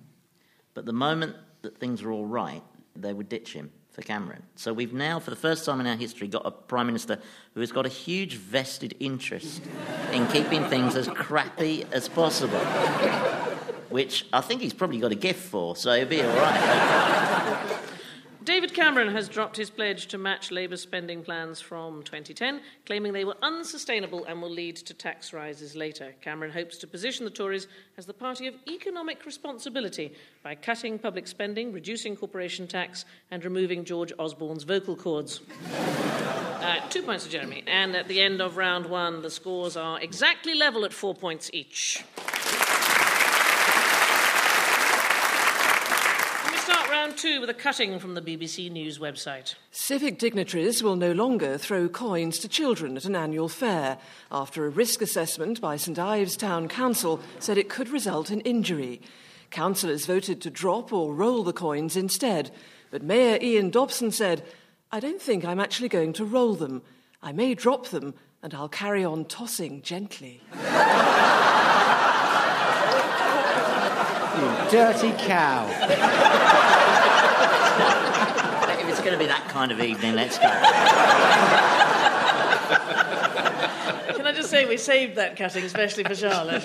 but 0.75 0.85
the 0.85 0.93
moment 0.93 1.37
that 1.63 1.79
things 1.79 2.03
are 2.03 2.11
all 2.11 2.27
right, 2.27 2.63
they 2.95 3.13
would 3.13 3.29
ditch 3.29 3.53
him 3.55 3.71
for 3.91 4.03
Cameron. 4.03 4.43
So 4.57 4.73
we've 4.73 4.93
now, 4.93 5.19
for 5.21 5.31
the 5.31 5.37
first 5.37 5.65
time 5.65 5.81
in 5.81 5.87
our 5.87 5.97
history, 5.97 6.29
got 6.29 6.47
a 6.47 6.51
Prime 6.51 6.87
Minister 6.87 7.19
who 7.55 7.61
has 7.61 7.73
got 7.73 7.87
a 7.87 7.89
huge 7.89 8.37
vested 8.37 8.95
interest 9.01 9.63
in 10.13 10.27
keeping 10.29 10.65
things 10.65 10.97
as 10.97 11.09
crappy 11.09 11.85
as 11.93 12.09
possible, 12.09 12.61
which 13.89 14.27
I 14.33 14.41
think 14.41 14.61
he's 14.61 14.75
probably 14.75 14.99
got 14.99 15.13
a 15.13 15.17
gift 15.17 15.43
for, 15.43 15.77
so 15.77 15.93
he'll 15.97 16.07
be 16.07 16.23
all 16.23 16.37
right. 16.37 17.30
David 18.43 18.73
Cameron 18.73 19.09
has 19.13 19.29
dropped 19.29 19.57
his 19.57 19.69
pledge 19.69 20.07
to 20.07 20.17
match 20.17 20.51
Labour's 20.51 20.81
spending 20.81 21.23
plans 21.23 21.61
from 21.61 22.03
2010, 22.03 22.63
claiming 22.87 23.13
they 23.13 23.27
were 23.27 23.37
unsustainable 23.43 24.25
and 24.25 24.41
will 24.41 24.51
lead 24.51 24.77
to 24.77 24.95
tax 24.95 25.35
rises 25.35 25.77
later. 25.77 26.15
Cameron 26.23 26.51
hopes 26.51 26.79
to 26.79 26.87
position 26.87 27.27
the 27.27 27.31
Tories 27.31 27.69
as 27.99 28.07
the 28.07 28.15
party 28.15 28.47
of 28.47 28.55
economic 28.67 29.27
responsibility 29.27 30.15
by 30.43 30.55
cutting 30.55 30.99
public 30.99 31.27
spending, 31.27 31.71
reducing 31.71 32.17
corporation 32.17 32.67
tax, 32.67 33.05
and 33.31 33.45
removing 33.45 33.85
George 33.85 34.13
Osborne's 34.19 34.65
vocal 34.65 34.97
cords. 34.97 35.43
Uh, 35.75 36.77
two 36.89 37.03
points 37.03 37.25
to 37.25 37.31
Jeremy. 37.31 37.63
And 37.67 37.95
at 37.95 38.09
the 38.09 38.23
end 38.23 38.41
of 38.41 38.57
round 38.57 38.87
one, 38.87 39.21
the 39.21 39.31
scores 39.31 39.77
are 39.77 40.01
exactly 40.01 40.55
level 40.55 40.87
at 40.87 40.95
four 40.95 41.15
points 41.15 41.51
each. 41.53 42.03
We 46.51 46.59
start 47.11 47.25
round 47.25 47.35
two 47.35 47.41
with 47.41 47.51
a 47.51 47.55
cutting 47.55 47.99
from 47.99 48.15
the 48.15 48.23
BBC 48.23 48.71
News 48.71 48.99
website. 48.99 49.55
Civic 49.71 50.19
dignitaries 50.19 50.83
will 50.83 50.97
no 50.97 51.13
longer 51.13 51.59
throw 51.59 51.89
coins 51.89 52.39
to 52.39 52.49
children 52.49 52.97
at 52.97 53.05
an 53.05 53.17
annual 53.17 53.49
fair 53.49 53.99
after 54.31 54.65
a 54.65 54.71
risk 54.71 55.03
assessment 55.03 55.61
by 55.61 55.77
St 55.77 55.99
Ives 55.99 56.37
Town 56.37 56.69
Council 56.69 57.21
said 57.39 57.59
it 57.59 57.69
could 57.69 57.89
result 57.89 58.31
in 58.31 58.41
injury. 58.43 59.01
Councillors 59.51 60.07
voted 60.07 60.41
to 60.41 60.51
drop 60.51 60.93
or 60.93 61.13
roll 61.13 61.43
the 61.43 61.53
coins 61.53 61.97
instead, 61.97 62.53
but 62.91 63.03
Mayor 63.03 63.39
Ian 63.43 63.71
Dobson 63.71 64.13
said, 64.13 64.45
I 64.93 65.01
don't 65.01 65.21
think 65.21 65.45
I'm 65.45 65.61
actually 65.61 65.89
going 65.89 66.13
to 66.15 66.25
roll 66.25 66.55
them. 66.55 66.83
I 67.23 67.33
may 67.33 67.55
drop 67.55 67.89
them 67.89 68.15
and 68.43 68.55
I'll 68.55 68.69
carry 68.69 69.05
on 69.05 69.25
tossing 69.25 69.83
gently. 69.83 70.41
You 74.41 74.71
dirty 74.71 75.13
cow. 75.19 76.77
if 79.13 79.19
it's 79.19 79.19
going 79.19 79.19
to 79.19 79.19
be 79.19 79.27
that 79.27 79.49
kind 79.49 79.73
of 79.73 79.81
evening, 79.81 80.15
let's 80.15 80.39
go. 80.39 80.49
Can 84.17 84.27
I 84.27 84.33
just 84.33 84.51
say 84.51 84.67
we 84.67 84.77
saved 84.77 85.17
that 85.17 85.37
cutting 85.37 85.65
especially 85.65 86.05
for 86.05 86.15
Charlotte? 86.15 86.65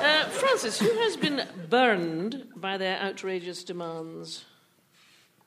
uh, 0.00 0.24
Francis, 0.28 0.78
who 0.78 0.90
has 1.00 1.16
been 1.16 1.46
burned 1.70 2.46
by 2.56 2.76
their 2.78 2.98
outrageous 3.00 3.64
demands? 3.64 4.44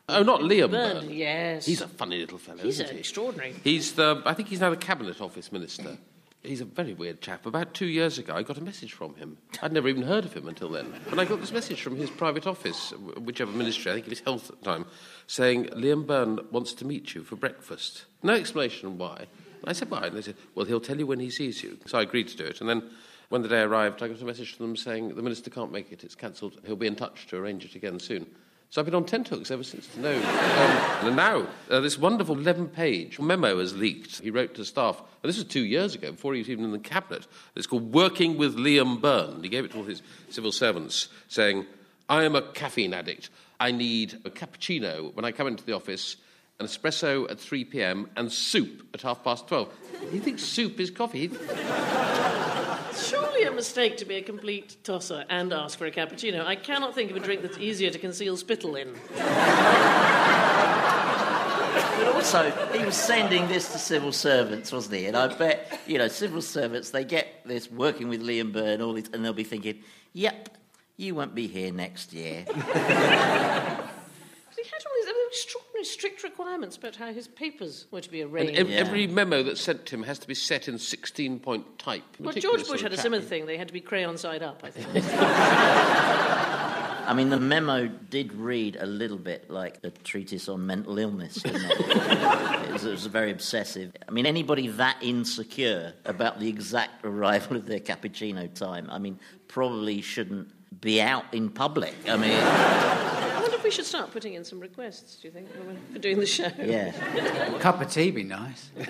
Oh, 0.08 0.22
not 0.24 0.41
Liam 0.41 0.70
Burned, 0.72 1.08
Byrne. 1.08 1.10
yes. 1.15 1.65
He's 1.65 1.82
a 1.82 1.88
funny 1.88 2.20
little 2.20 2.38
fellow, 2.38 2.62
He's 2.62 2.79
isn't 2.79 2.94
he? 2.94 3.00
extraordinary. 3.00 3.55
He's 3.63 3.94
the. 3.94 4.22
I 4.25 4.34
think 4.36 4.50
he's 4.50 4.60
now 4.60 4.70
the 4.70 4.77
cabinet 4.77 5.20
office 5.20 5.51
minister. 5.51 5.98
He's 6.45 6.61
a 6.61 6.65
very 6.65 6.93
weird 6.93 7.21
chap. 7.21 7.45
About 7.45 7.73
two 7.73 7.87
years 7.87 8.17
ago, 8.17 8.35
I 8.35 8.43
got 8.43 8.57
a 8.57 8.63
message 8.63 8.93
from 8.93 9.15
him. 9.15 9.37
I'd 9.61 9.73
never 9.73 9.87
even 9.87 10.03
heard 10.03 10.25
of 10.25 10.33
him 10.33 10.47
until 10.47 10.69
then. 10.69 10.93
But 11.09 11.19
I 11.19 11.25
got 11.25 11.41
this 11.41 11.51
message 11.51 11.81
from 11.81 11.95
his 11.95 12.09
private 12.09 12.45
office, 12.45 12.93
whichever 13.19 13.51
ministry, 13.51 13.91
I 13.91 13.95
think 13.95 14.07
it 14.07 14.11
was 14.11 14.19
health 14.19 14.49
at 14.49 14.59
the 14.59 14.65
time, 14.65 14.85
saying 15.27 15.65
Liam 15.67 16.05
Byrne 16.05 16.39
wants 16.51 16.73
to 16.73 16.85
meet 16.85 17.15
you 17.15 17.23
for 17.23 17.35
breakfast. 17.35 18.05
No 18.21 18.33
explanation 18.33 18.97
why. 18.97 19.25
And 19.61 19.69
I 19.69 19.73
said, 19.73 19.89
why? 19.89 20.05
And 20.05 20.15
they 20.15 20.21
said, 20.21 20.35
well, 20.53 20.65
he'll 20.65 20.79
tell 20.79 20.97
you 20.97 21.07
when 21.07 21.19
he 21.19 21.29
sees 21.29 21.63
you. 21.63 21.79
So 21.87 21.97
I 21.97 22.03
agreed 22.03 22.27
to 22.27 22.37
do 22.37 22.45
it. 22.45 22.61
And 22.61 22.69
then 22.69 22.83
when 23.29 23.41
the 23.41 23.47
day 23.47 23.61
arrived, 23.61 24.03
I 24.03 24.07
got 24.07 24.21
a 24.21 24.25
message 24.25 24.55
from 24.55 24.67
them 24.67 24.75
saying 24.75 25.15
the 25.15 25.23
minister 25.23 25.49
can't 25.49 25.71
make 25.71 25.91
it. 25.91 26.03
It's 26.03 26.15
cancelled. 26.15 26.59
He'll 26.65 26.75
be 26.75 26.87
in 26.87 26.95
touch 26.95 27.27
to 27.27 27.37
arrange 27.37 27.65
it 27.65 27.75
again 27.75 27.99
soon. 27.99 28.27
So 28.69 28.81
I've 28.81 28.86
been 28.86 28.95
on 28.95 29.05
tenterhooks 29.05 29.51
ever 29.51 29.63
since 29.63 29.95
know. 29.95 30.15
Um, 30.15 31.07
and 31.07 31.15
now, 31.15 31.48
uh, 31.69 31.79
this 31.79 31.98
wonderful 31.98 32.38
11 32.38 32.69
page 32.69 33.19
memo 33.19 33.60
has 33.60 33.75
leaked. 33.75 34.19
He 34.19 34.31
wrote 34.31 34.55
to 34.55 34.65
staff, 34.65 35.00
and 35.00 35.29
this 35.29 35.38
was 35.38 35.45
two 35.45 35.63
years 35.63 35.95
ago, 35.95 36.12
before 36.12 36.34
he 36.34 36.39
was 36.39 36.50
even 36.50 36.65
in 36.65 36.72
the 36.72 36.79
cabinet. 36.79 37.25
It's 37.55 37.67
called 37.67 37.93
Working 37.93 38.38
with 38.38 38.57
Liam 38.57 39.00
Byrne. 39.00 39.41
He 39.43 39.50
gave 39.50 39.63
it 39.65 39.72
to 39.72 39.77
all 39.77 39.84
his 39.84 40.01
civil 40.29 40.51
servants, 40.51 41.07
saying, 41.27 41.65
I 42.10 42.24
am 42.24 42.36
a 42.36 42.41
caffeine 42.41 42.93
addict. 42.93 43.29
I 43.60 43.72
need 43.72 44.19
a 44.25 44.29
cappuccino 44.29 45.13
when 45.15 45.25
I 45.25 45.31
come 45.31 45.48
into 45.48 45.63
the 45.63 45.74
office, 45.74 46.17
an 46.60 46.65
espresso 46.65 47.29
at 47.31 47.39
3 47.39 47.63
pm, 47.65 48.10
and 48.17 48.31
soup 48.31 48.88
at 48.93 49.01
half 49.01 49.24
past 49.24 49.48
12. 49.48 49.72
He 50.12 50.19
thinks 50.19 50.43
soup 50.43 50.79
is 50.79 50.91
coffee. 50.91 51.31
Surely 52.95 53.43
a 53.43 53.51
mistake 53.51 53.97
to 53.97 54.05
be 54.05 54.15
a 54.15 54.21
complete 54.21 54.77
tosser 54.83 55.25
and 55.29 55.51
ask 55.53 55.77
for 55.77 55.85
a 55.85 55.91
cappuccino. 55.91 56.45
I 56.45 56.55
cannot 56.55 56.95
think 56.95 57.11
of 57.11 57.17
a 57.17 57.19
drink 57.19 57.41
that's 57.41 57.57
easier 57.57 57.89
to 57.89 57.99
conceal 57.99 58.37
spittle 58.37 58.75
in. 58.75 58.95
But 61.97 62.07
also, 62.13 62.49
he 62.77 62.83
was 62.83 62.95
sending 62.95 63.47
this 63.47 63.71
to 63.71 63.77
civil 63.77 64.11
servants, 64.11 64.71
wasn't 64.71 64.95
he? 64.95 65.05
And 65.05 65.15
I 65.15 65.33
bet, 65.35 65.79
you 65.87 65.97
know, 65.97 66.07
civil 66.07 66.41
servants, 66.41 66.89
they 66.91 67.03
get 67.03 67.27
this 67.45 67.69
working 67.71 68.09
with 68.09 68.21
Liam 68.21 68.51
Byrne, 68.51 68.81
all 68.81 68.93
these, 68.93 69.09
and 69.13 69.23
they'll 69.23 69.33
be 69.33 69.43
thinking, 69.43 69.83
yep, 70.13 70.57
you 70.97 71.15
won't 71.15 71.35
be 71.35 71.47
here 71.47 71.71
next 71.71 72.13
year. 72.13 72.45
He 74.55 74.63
had 74.63 74.81
all 74.85 74.93
these 74.95 75.05
extraordinary 75.29 75.64
strict 75.85 76.23
requirements 76.23 76.75
about 76.77 76.95
how 76.95 77.13
his 77.13 77.27
papers 77.27 77.85
were 77.91 78.01
to 78.01 78.09
be 78.09 78.21
And 78.21 78.33
arranged. 78.33 78.59
ev- 78.59 78.69
Yeah. 78.69 78.77
every 78.77 79.07
memo 79.07 79.43
that's 79.43 79.61
sent 79.61 79.85
to 79.87 79.95
him 79.95 80.03
has 80.03 80.19
to 80.19 80.27
be 80.27 80.33
set 80.35 80.67
in 80.67 80.77
16 80.77 81.39
point 81.39 81.77
type. 81.79 82.03
well, 82.19 82.33
George 82.33 82.67
Bush 82.67 82.81
had 82.81 82.93
a 82.93 82.97
similar 82.97 83.21
thing. 83.21 83.45
They 83.45 83.57
had 83.57 83.67
to 83.67 83.73
be 83.73 83.81
crayon 83.81 84.17
side 84.17 84.43
up, 84.43 84.61
I 84.63 84.71
think. 84.71 84.87
I 87.07 87.13
mean, 87.13 87.29
the 87.29 87.39
memo 87.39 87.85
did 87.87 88.33
read 88.33 88.77
a 88.79 88.85
little 88.87 89.19
bit 89.19 89.49
like 89.51 89.77
a 89.83 89.91
treatise 89.91 90.49
on 90.49 90.65
mental 90.65 90.97
illness, 90.97 91.35
didn't 91.35 91.63
it? 91.69 91.79
it, 91.79 92.73
was, 92.73 92.83
it 92.85 92.91
was 92.91 93.05
very 93.05 93.29
obsessive. 93.29 93.91
I 94.07 94.11
mean, 94.11 94.25
anybody 94.25 94.67
that 94.69 94.97
insecure 95.01 95.93
about 96.05 96.39
the 96.39 96.49
exact 96.49 97.05
arrival 97.05 97.57
of 97.57 97.67
their 97.67 97.79
cappuccino 97.79 98.51
time, 98.51 98.89
I 98.89 98.97
mean, 98.97 99.19
probably 99.47 100.01
shouldn't 100.01 100.49
be 100.81 100.99
out 100.99 101.25
in 101.31 101.49
public. 101.51 101.93
I 102.09 102.15
mean, 102.17 102.31
I 102.31 102.41
wonder 102.41 103.14
if 103.14 103.14
we 103.65 103.72
should 103.72 103.86
start 103.86 104.12
putting 104.12 104.36
in 104.36 104.45
some 104.45 104.60
requests, 104.60 105.15
do 105.15 105.27
you 105.27 105.31
think, 105.31 105.48
for 105.91 105.98
doing 105.98 106.19
the 106.19 106.25
show? 106.27 106.51
yeah. 106.60 106.93
A 107.55 107.60
cup 107.60 107.81
of 107.81 107.89
tea 107.89 108.12
be 108.12 108.24
nice. 108.24 108.69
the 108.77 108.86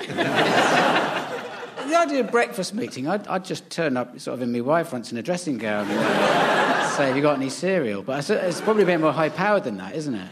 idea 1.96 2.20
of 2.20 2.30
breakfast 2.30 2.74
meeting, 2.74 3.08
I'd, 3.08 3.26
I'd 3.28 3.46
just 3.46 3.70
turn 3.70 3.96
up 3.96 4.20
sort 4.20 4.34
of 4.34 4.42
in 4.42 4.52
my 4.52 4.60
wife 4.60 4.92
once 4.92 5.14
in 5.14 5.18
a 5.18 5.22
dressing 5.22 5.58
gown 5.58 5.90
and 5.90 6.90
say, 6.98 7.08
have 7.08 7.16
you 7.16 7.22
got 7.22 7.38
any 7.38 7.50
cereal? 7.50 8.04
But 8.04 8.20
it's, 8.20 8.30
it's 8.30 8.60
probably 8.60 8.84
a 8.84 8.86
bit 8.86 9.00
more 9.00 9.14
high-powered 9.14 9.64
than 9.64 9.78
that, 9.78 9.96
isn't 9.96 10.14
it? 10.14 10.28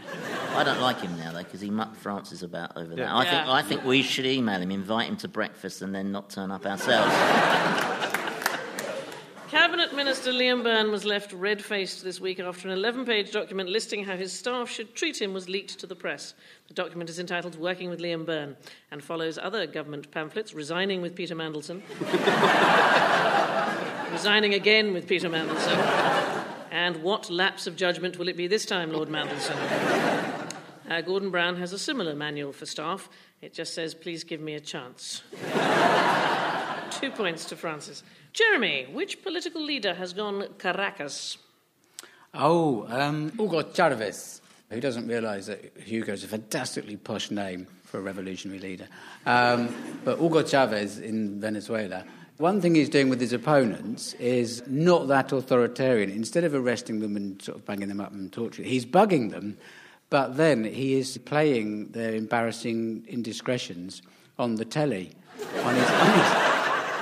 I 0.54 0.62
don't 0.62 0.80
like 0.80 1.00
him 1.00 1.16
now, 1.16 1.32
though, 1.32 1.38
because 1.42 1.62
he 1.62 1.70
mucked 1.70 1.96
Francis 1.96 2.42
about 2.42 2.76
over 2.76 2.90
that. 2.90 2.98
Yeah. 2.98 3.16
I, 3.16 3.24
think, 3.24 3.48
I 3.48 3.62
think 3.62 3.84
we 3.84 4.02
should 4.02 4.26
email 4.26 4.60
him, 4.60 4.70
invite 4.70 5.08
him 5.08 5.16
to 5.18 5.28
breakfast, 5.28 5.80
and 5.80 5.94
then 5.94 6.12
not 6.12 6.28
turn 6.28 6.50
up 6.50 6.66
ourselves. 6.66 7.90
Cabinet 9.54 9.94
Minister 9.94 10.32
Liam 10.32 10.64
Byrne 10.64 10.90
was 10.90 11.04
left 11.04 11.32
red 11.32 11.64
faced 11.64 12.02
this 12.02 12.20
week 12.20 12.40
after 12.40 12.66
an 12.66 12.74
11 12.74 13.04
page 13.04 13.30
document 13.30 13.68
listing 13.68 14.04
how 14.04 14.16
his 14.16 14.32
staff 14.32 14.68
should 14.68 14.96
treat 14.96 15.22
him 15.22 15.32
was 15.32 15.48
leaked 15.48 15.78
to 15.78 15.86
the 15.86 15.94
press. 15.94 16.34
The 16.66 16.74
document 16.74 17.08
is 17.08 17.20
entitled 17.20 17.54
Working 17.54 17.88
with 17.88 18.00
Liam 18.00 18.26
Byrne 18.26 18.56
and 18.90 19.00
follows 19.00 19.38
other 19.38 19.64
government 19.68 20.10
pamphlets 20.10 20.54
resigning 20.54 21.02
with 21.02 21.14
Peter 21.14 21.36
Mandelson, 21.36 21.82
resigning 24.12 24.54
again 24.54 24.92
with 24.92 25.06
Peter 25.06 25.30
Mandelson, 25.30 26.44
and 26.72 27.00
what 27.04 27.30
lapse 27.30 27.68
of 27.68 27.76
judgment 27.76 28.18
will 28.18 28.26
it 28.26 28.36
be 28.36 28.48
this 28.48 28.66
time, 28.66 28.92
Lord 28.92 29.08
Mandelson? 29.08 30.50
Uh, 30.90 31.00
Gordon 31.02 31.30
Brown 31.30 31.54
has 31.58 31.72
a 31.72 31.78
similar 31.78 32.16
manual 32.16 32.52
for 32.52 32.66
staff. 32.66 33.08
It 33.40 33.54
just 33.54 33.72
says, 33.72 33.94
please 33.94 34.24
give 34.24 34.40
me 34.40 34.54
a 34.54 34.60
chance. 34.60 35.22
Two 37.04 37.10
points 37.10 37.44
to 37.44 37.56
Francis. 37.56 38.02
Jeremy, 38.32 38.86
which 38.90 39.22
political 39.22 39.62
leader 39.62 39.92
has 39.92 40.14
gone 40.14 40.46
Caracas? 40.56 41.36
Oh, 42.32 42.86
um, 42.88 43.30
Hugo 43.36 43.60
Chavez. 43.60 44.40
Who 44.70 44.80
doesn't 44.80 45.06
realise 45.06 45.44
that 45.44 45.76
Hugo's 45.76 46.24
a 46.24 46.28
fantastically 46.28 46.96
posh 46.96 47.30
name 47.30 47.66
for 47.82 47.98
a 47.98 48.00
revolutionary 48.00 48.58
leader? 48.58 48.88
Um, 49.26 50.00
but 50.02 50.18
Hugo 50.18 50.44
Chavez 50.44 50.98
in 50.98 51.42
Venezuela. 51.42 52.04
One 52.38 52.62
thing 52.62 52.74
he's 52.74 52.88
doing 52.88 53.10
with 53.10 53.20
his 53.20 53.34
opponents 53.34 54.14
is 54.14 54.62
not 54.66 55.06
that 55.08 55.30
authoritarian. 55.30 56.08
Instead 56.08 56.44
of 56.44 56.54
arresting 56.54 57.00
them 57.00 57.16
and 57.16 57.42
sort 57.42 57.58
of 57.58 57.66
banging 57.66 57.88
them 57.88 58.00
up 58.00 58.12
and 58.12 58.32
torturing, 58.32 58.66
he's 58.66 58.86
bugging 58.86 59.30
them, 59.30 59.58
but 60.08 60.38
then 60.38 60.64
he 60.64 60.94
is 60.94 61.18
playing 61.18 61.88
their 61.88 62.14
embarrassing 62.14 63.04
indiscretions 63.08 64.00
on 64.38 64.54
the 64.54 64.64
telly. 64.64 65.12
On 65.64 65.74
his, 65.74 65.90
on 65.90 66.10
his, 66.12 66.53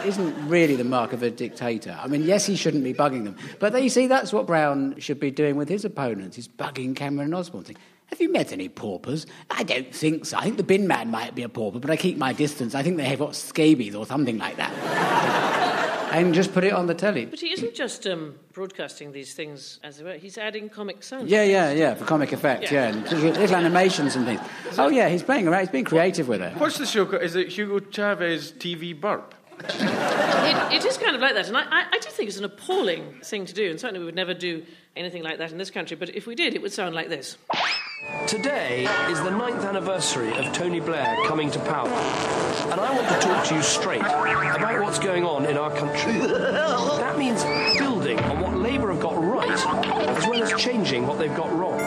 isn't 0.07 0.49
really 0.49 0.77
the 0.77 0.85
mark 0.85 1.13
of 1.13 1.23
a 1.23 1.31
dictator. 1.31 1.97
I 2.01 2.07
mean, 2.09 2.23
yes, 2.23 2.47
he 2.47 2.57
shouldn't 2.57 2.85
be 2.85 2.95
bugging 2.95 3.25
them, 3.25 3.37
but 3.59 3.81
you 3.83 3.89
see, 3.89 4.07
that's 4.07 4.33
what 4.33 4.47
Brown 4.47 4.99
should 4.99 5.21
be 5.21 5.31
doing 5.31 5.57
with 5.57 5.69
his 5.69 5.85
opponents. 5.85 6.37
He's 6.37 6.49
bugging 6.49 6.95
Cameron 6.97 7.27
and 7.27 7.35
Osborne. 7.35 7.65
Saying, 7.65 7.79
have 8.07 8.21
you 8.21 8.31
met 8.31 8.53
any 8.53 8.69
paupers? 8.69 9.27
I 9.51 9.63
don't 9.63 9.95
think 9.95 10.27
so. 10.27 10.37
I 10.37 10.43
think 10.43 10.59
the 10.59 10.63
bin 10.63 10.87
man 10.87 11.11
might 11.11 11.35
be 11.35 11.43
a 11.43 11.49
pauper, 11.49 11.79
but 11.79 11.91
I 11.91 11.97
keep 11.97 12.19
my 12.19 12.35
distance. 12.35 12.75
I 12.75 12.83
think 12.83 12.99
they 12.99 13.05
have 13.05 13.19
got 13.19 13.35
scabies 13.35 13.95
or 13.95 14.05
something 14.05 14.37
like 14.37 14.57
that. 14.57 14.73
and 16.13 16.35
just 16.35 16.53
put 16.53 16.63
it 16.63 16.73
on 16.73 16.87
the 16.87 16.95
telly. 16.95 17.25
But 17.25 17.41
he 17.41 17.53
isn't 17.53 17.75
just 17.75 18.07
um, 18.07 18.35
broadcasting 18.53 19.13
these 19.13 19.33
things 19.33 19.81
as 19.83 19.97
they 19.97 20.05
were, 20.05 20.13
he's 20.15 20.37
adding 20.37 20.69
comic 20.69 21.03
sound. 21.03 21.31
Yeah, 21.31 21.43
yeah, 21.43 21.73
yeah, 21.73 21.95
for 21.95 22.05
comic 22.05 22.33
effect, 22.33 22.71
yeah. 22.71 22.91
Yeah. 22.91 23.11
and 23.11 23.23
little 23.23 23.57
animations 23.57 24.15
and 24.15 24.27
things. 24.27 24.41
Oh, 24.77 24.89
yeah, 24.89 25.09
he's 25.09 25.23
playing 25.23 25.49
around. 25.49 25.61
He's 25.61 25.71
being 25.71 25.85
creative 25.85 26.29
with 26.29 26.43
it. 26.43 26.55
What's 26.57 26.79
the 26.79 26.87
show? 26.87 27.07
called? 27.07 27.23
Is 27.23 27.35
it 27.35 27.49
Hugo 27.49 27.81
Chavez 27.81 28.53
TV 28.53 28.99
burp? 28.99 29.35
It, 29.61 30.73
it 30.75 30.85
is 30.85 30.97
kind 30.99 31.15
of 31.15 31.23
like 31.23 31.35
that, 31.35 31.49
and 31.49 31.57
I, 31.57 31.63
I, 31.63 31.85
I 31.93 31.99
do 31.99 32.11
think 32.11 32.29
it's 32.29 32.39
an 32.39 32.45
appalling 32.45 33.21
thing 33.23 33.47
to 33.47 33.55
do, 33.55 33.71
and 33.71 33.79
certainly 33.79 34.01
we 34.01 34.07
would 34.07 34.15
never 34.15 34.35
do 34.35 34.65
anything 34.97 35.23
like 35.23 35.39
that 35.39 35.53
in 35.53 35.59
this 35.59 35.71
country, 35.71 35.97
but 35.97 36.11
if 36.15 36.27
we 36.27 36.35
did, 36.35 36.55
it 36.55 36.63
would 36.63 36.73
sound 36.73 36.95
like 36.95 37.09
this. 37.09 37.39
Today 38.27 38.85
is 39.09 39.21
the 39.21 39.31
ninth 39.31 39.65
anniversary 39.65 40.37
of 40.37 40.53
Tony 40.53 40.81
Blair 40.81 41.17
coming 41.27 41.51
to 41.53 41.59
power. 41.61 41.89
And 41.89 42.81
I 42.81 42.93
want 42.97 43.09
to 43.09 43.21
talk 43.21 43.45
to 43.47 43.55
you 43.55 43.63
straight 43.63 44.01
about 44.01 44.83
what's 44.83 44.99
going 44.99 45.25
on 45.25 45.47
in 45.47 45.57
our 45.57 45.71
country. 45.77 46.19
That 46.19 47.17
means 47.17 47.45
building 47.79 48.19
on 48.19 48.41
what 48.41 48.57
Labour 48.57 48.93
have 48.93 49.01
got 49.01 49.23
right, 49.23 49.51
as 49.51 50.27
well 50.27 50.43
as 50.43 50.53
changing 50.61 51.07
what 51.07 51.19
they've 51.19 51.35
got 51.37 51.53
wrong. 51.53 51.81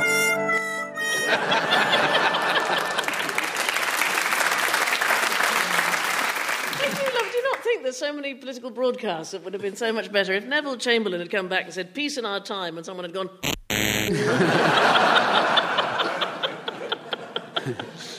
I 6.77 6.87
do 6.87 7.03
love, 7.13 7.31
do 7.31 7.37
you 7.37 7.43
not 7.43 7.59
think 7.63 7.74
there's 7.85 7.97
so 7.97 8.11
many 8.11 8.33
political 8.33 8.71
broadcasts 8.71 9.31
that 9.31 9.43
would 9.43 9.53
have 9.53 9.61
been 9.61 9.75
so 9.75 9.93
much 9.93 10.11
better 10.11 10.33
if 10.33 10.43
Neville 10.43 10.75
Chamberlain 10.75 11.19
had 11.19 11.29
come 11.29 11.47
back 11.47 11.65
and 11.65 11.73
said, 11.73 11.93
peace 11.93 12.17
in 12.17 12.25
our 12.25 12.39
time, 12.39 12.77
and 12.77 12.85
someone 12.85 13.05
had 13.05 13.13
gone, 13.13 13.29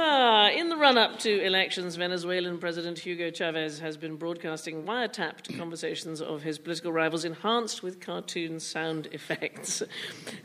Ah, 0.00 0.48
in 0.50 0.68
the 0.68 0.76
run 0.76 0.96
up 0.96 1.18
to 1.18 1.44
elections, 1.44 1.96
Venezuelan 1.96 2.58
President 2.58 3.00
Hugo 3.00 3.32
Chavez 3.32 3.80
has 3.80 3.96
been 3.96 4.14
broadcasting 4.14 4.84
wiretapped 4.84 5.58
conversations 5.58 6.22
of 6.22 6.42
his 6.42 6.56
political 6.56 6.92
rivals 6.92 7.24
enhanced 7.24 7.82
with 7.82 8.00
cartoon 8.00 8.60
sound 8.60 9.08
effects. 9.10 9.82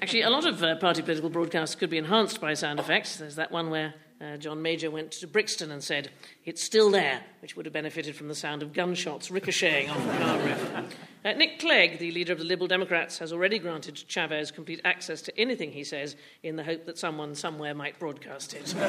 Actually, 0.01 0.23
a 0.23 0.31
lot 0.31 0.47
of 0.47 0.63
uh, 0.63 0.75
party 0.77 1.03
political 1.03 1.29
broadcasts 1.29 1.75
could 1.75 1.91
be 1.91 1.99
enhanced 1.99 2.41
by 2.41 2.55
sound 2.55 2.79
effects. 2.79 3.17
There's 3.17 3.35
that 3.35 3.51
one 3.51 3.69
where 3.69 3.93
uh, 4.21 4.37
John 4.37 4.61
Major 4.61 4.89
went 4.89 5.11
to 5.13 5.27
Brixton 5.27 5.71
and 5.71 5.83
said, 5.83 6.09
It's 6.45 6.63
still 6.63 6.89
there, 6.91 7.21
which 7.41 7.55
would 7.55 7.65
have 7.65 7.73
benefited 7.73 8.15
from 8.15 8.27
the 8.27 8.35
sound 8.35 8.63
of 8.63 8.73
gunshots 8.73 9.29
ricocheting 9.29 9.89
off 9.89 10.05
the 10.05 10.11
car 10.13 10.39
roof. 10.39 10.95
Uh, 11.25 11.33
Nick 11.33 11.59
Clegg, 11.59 11.99
the 11.99 12.11
leader 12.11 12.33
of 12.33 12.39
the 12.39 12.45
Liberal 12.45 12.67
Democrats, 12.67 13.17
has 13.19 13.31
already 13.31 13.59
granted 13.59 13.95
Chavez 14.07 14.51
complete 14.51 14.81
access 14.83 15.21
to 15.23 15.39
anything 15.39 15.71
he 15.71 15.83
says 15.83 16.15
in 16.43 16.55
the 16.55 16.63
hope 16.63 16.85
that 16.85 16.97
someone 16.97 17.35
somewhere 17.35 17.73
might 17.73 17.99
broadcast 17.99 18.53
it. 18.53 18.73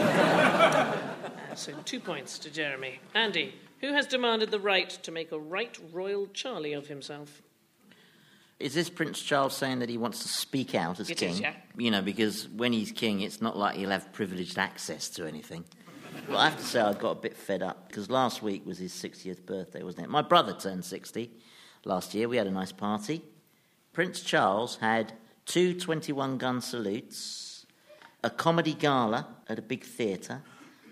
Uh, 1.55 1.55
so, 1.55 1.73
two 1.85 2.01
points 2.01 2.39
to 2.39 2.51
Jeremy. 2.51 2.99
Andy, 3.15 3.55
who 3.81 3.93
has 3.93 4.07
demanded 4.07 4.51
the 4.51 4.59
right 4.59 4.91
to 4.91 5.13
make 5.13 5.31
a 5.31 5.39
right 5.39 5.79
royal 5.93 6.27
Charlie 6.29 6.73
of 6.73 6.89
himself? 6.89 7.43
Is 8.61 8.73
this 8.75 8.89
Prince 8.89 9.21
Charles 9.21 9.57
saying 9.57 9.81
that 9.81 9.89
he 9.89 9.99
wants 9.99 10.21
to 10.23 10.29
speak 10.29 10.75
out 10.75 11.01
as 11.01 11.11
It 11.11 11.19
king? 11.19 11.31
is, 11.31 11.41
yeah. 11.41 11.55
You 11.77 11.91
know, 11.91 12.03
because 12.03 12.49
when 12.49 12.73
he's 12.73 12.93
king, 12.93 13.21
it's 13.21 13.43
not 13.43 13.57
like 13.57 13.77
he'll 13.77 13.91
have 13.91 14.13
privileged 14.13 14.59
access 14.59 15.09
to 15.11 15.27
anything. 15.27 15.65
Well, 16.29 16.39
I 16.39 16.49
have 16.49 16.57
to 16.59 16.65
say, 16.65 16.81
I 16.81 16.93
got 16.95 17.11
a 17.11 17.15
bit 17.17 17.37
fed 17.37 17.61
up 17.61 17.89
because 17.89 18.09
last 18.09 18.41
week 18.41 18.65
was 18.65 18.79
his 18.79 18.93
60th 18.93 19.45
birthday, 19.45 19.83
wasn't 19.83 20.05
it? 20.05 20.11
My 20.11 20.23
brother 20.23 20.53
turned 20.55 20.85
60 20.85 21.29
last 21.85 22.15
year. 22.15 22.29
We 22.29 22.37
had 22.37 22.47
a 22.47 22.53
nice 22.53 22.71
party. 22.71 23.21
Prince 23.93 24.21
Charles 24.21 24.77
had 24.77 25.13
two 25.45 25.75
21 25.79 26.39
gun 26.39 26.61
salutes, 26.61 27.67
a 28.23 28.31
comedy 28.31 28.75
gala 28.75 29.27
at 29.49 29.59
a 29.59 29.63
big 29.63 29.85
theatre, 29.85 30.43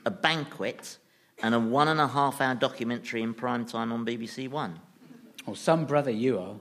a 0.05 0.11
banquet, 0.11 0.99
and 1.41 1.55
a 1.55 1.61
one 1.61 1.87
and 1.87 2.01
a 2.01 2.09
half 2.09 2.41
hour 2.41 2.57
documentary 2.57 3.23
in 3.23 3.33
prime 3.33 3.65
time 3.65 3.93
on 3.93 4.05
BBC 4.05 4.51
One. 4.51 4.81
Or 5.47 5.57
some 5.57 5.87
brother 5.87 6.11
you 6.11 6.39
are. 6.39 6.57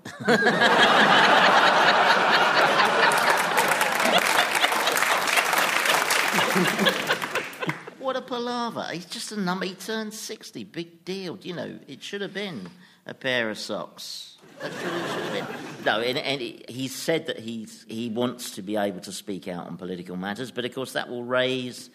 What 7.99 8.15
a 8.17 8.21
palaver. 8.21 8.83
He's 8.91 9.05
just 9.05 9.31
a 9.31 9.39
number. 9.39 9.65
He 9.65 9.75
turned 9.75 10.13
60. 10.13 10.63
Big 10.65 11.05
deal. 11.05 11.37
You 11.41 11.53
know, 11.53 11.79
it 11.87 12.01
should 12.03 12.21
have 12.21 12.33
been 12.33 12.67
a 13.05 13.13
pair 13.13 13.49
of 13.49 13.57
socks. 13.57 14.37
That 14.59 14.71
should 14.73 14.81
have, 14.91 15.11
should 15.11 15.23
have 15.43 15.47
been. 15.77 15.85
No, 15.85 15.99
and, 16.01 16.17
and 16.17 16.41
he- 16.41 16.65
he's 16.67 16.95
said 16.95 17.27
that 17.27 17.39
he's, 17.39 17.85
he 17.87 18.09
wants 18.09 18.51
to 18.51 18.61
be 18.63 18.75
able 18.75 19.01
to 19.01 19.11
speak 19.11 19.47
out 19.47 19.67
on 19.67 19.77
political 19.77 20.15
matters, 20.17 20.51
but 20.51 20.65
of 20.65 20.73
course 20.73 20.93
that 20.93 21.09
will 21.09 21.23
raise 21.23 21.89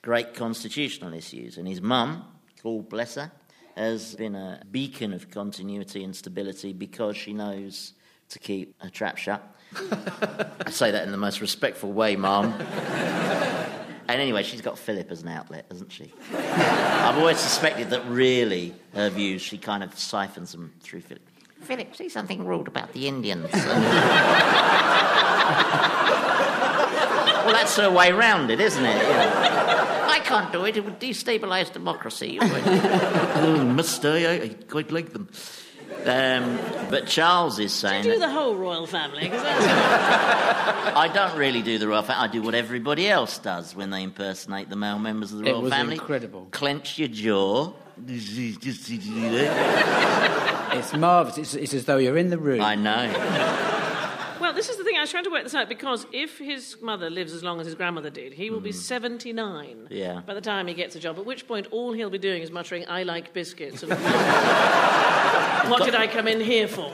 great 0.00 0.32
constitutional 0.34 1.12
issues. 1.12 1.58
And 1.58 1.66
his 1.68 1.82
mum, 1.82 2.24
God 2.62 2.88
bless 2.88 3.16
her, 3.16 3.30
has 3.78 4.14
been 4.16 4.34
a 4.34 4.60
beacon 4.70 5.12
of 5.12 5.30
continuity 5.30 6.04
and 6.04 6.14
stability 6.14 6.72
because 6.72 7.16
she 7.16 7.32
knows 7.32 7.94
to 8.30 8.38
keep 8.38 8.74
her 8.82 8.90
trap 8.90 9.16
shut. 9.16 9.42
I 9.74 10.70
say 10.70 10.90
that 10.90 11.04
in 11.04 11.12
the 11.12 11.18
most 11.18 11.40
respectful 11.40 11.92
way, 11.92 12.16
Mum. 12.16 12.52
And 14.08 14.22
anyway, 14.22 14.42
she's 14.42 14.62
got 14.62 14.78
Philip 14.78 15.10
as 15.10 15.22
an 15.22 15.28
outlet, 15.28 15.66
hasn't 15.70 15.92
she? 15.92 16.12
I've 16.34 17.18
always 17.18 17.38
suspected 17.38 17.90
that 17.90 18.06
really 18.06 18.74
her 18.94 19.10
views, 19.10 19.42
she 19.42 19.58
kind 19.58 19.84
of 19.84 19.98
siphons 19.98 20.52
them 20.52 20.72
through 20.80 21.02
Philip. 21.02 21.22
Philip, 21.60 21.94
say 21.94 22.08
something 22.08 22.46
rude 22.46 22.68
about 22.68 22.92
the 22.94 23.06
Indians. 23.06 23.52
well, 23.52 23.62
that's 27.52 27.76
her 27.76 27.90
way 27.90 28.12
round 28.12 28.50
it, 28.50 28.60
isn't 28.60 28.84
it? 28.84 28.96
I 28.96 29.87
can't 30.28 30.52
do 30.52 30.64
it. 30.66 30.76
It 30.76 30.84
would 30.84 31.00
destabilise 31.00 31.72
democracy. 31.72 32.28
You 32.32 32.40
would. 32.40 32.50
oh, 32.66 33.64
must. 33.64 34.04
I, 34.04 34.42
I 34.42 34.48
quite 34.68 34.90
like 34.92 35.12
them. 35.12 35.28
Um, 36.04 36.58
but 36.90 37.06
Charles 37.06 37.58
is 37.58 37.72
saying 37.72 38.04
Do 38.04 38.10
that- 38.10 38.20
the 38.20 38.30
whole 38.30 38.54
royal 38.54 38.86
family, 38.86 39.28
'cause 39.30 39.42
that's 39.42 40.96
I 40.96 41.08
don't 41.12 41.36
really 41.36 41.62
do 41.62 41.78
the 41.78 41.88
royal 41.88 42.02
family. 42.02 42.28
I 42.28 42.30
do 42.30 42.42
what 42.42 42.54
everybody 42.54 43.08
else 43.08 43.38
does 43.38 43.74
when 43.74 43.90
they 43.90 44.02
impersonate 44.04 44.68
the 44.70 44.76
male 44.76 44.98
members 44.98 45.32
of 45.32 45.38
the 45.40 45.46
It 45.46 45.52
royal 45.52 45.62
was 45.62 45.72
family. 45.72 45.94
incredible. 45.94 46.46
Clench 46.52 46.98
your 46.98 47.08
jaw. 47.08 47.72
It's 50.70 50.92
marvellous. 50.94 51.38
It's, 51.38 51.54
it's 51.54 51.74
as 51.74 51.84
though 51.86 51.96
you're 51.96 52.16
in 52.18 52.30
the 52.30 52.38
room. 52.38 52.60
I 52.60 52.74
know. 52.76 53.64
Well, 54.40 54.52
this 54.52 54.68
is 54.68 54.76
the 54.76 54.84
thing. 54.84 54.96
I 54.96 55.00
was 55.00 55.10
trying 55.10 55.24
to 55.24 55.30
work 55.30 55.42
this 55.44 55.54
out 55.54 55.68
because 55.68 56.06
if 56.12 56.38
his 56.38 56.76
mother 56.80 57.10
lives 57.10 57.32
as 57.32 57.42
long 57.42 57.60
as 57.60 57.66
his 57.66 57.74
grandmother 57.74 58.10
did, 58.10 58.32
he 58.32 58.50
will 58.50 58.60
be 58.60 58.72
79 58.72 59.74
Hmm. 59.76 59.86
Yeah. 59.90 60.20
by 60.26 60.34
the 60.34 60.40
time 60.40 60.66
he 60.68 60.74
gets 60.74 60.94
a 60.96 61.00
job, 61.00 61.18
at 61.18 61.24
which 61.26 61.46
point 61.48 61.66
all 61.70 61.92
he'll 61.92 62.10
be 62.10 62.18
doing 62.18 62.42
is 62.42 62.50
muttering, 62.50 62.84
I 62.88 63.02
like 63.02 63.32
biscuits. 63.32 63.82
And, 63.82 63.92
what 65.70 65.84
did 65.84 65.94
I 65.94 66.06
come 66.10 66.28
in 66.28 66.40
here 66.40 66.68
for? 66.68 66.88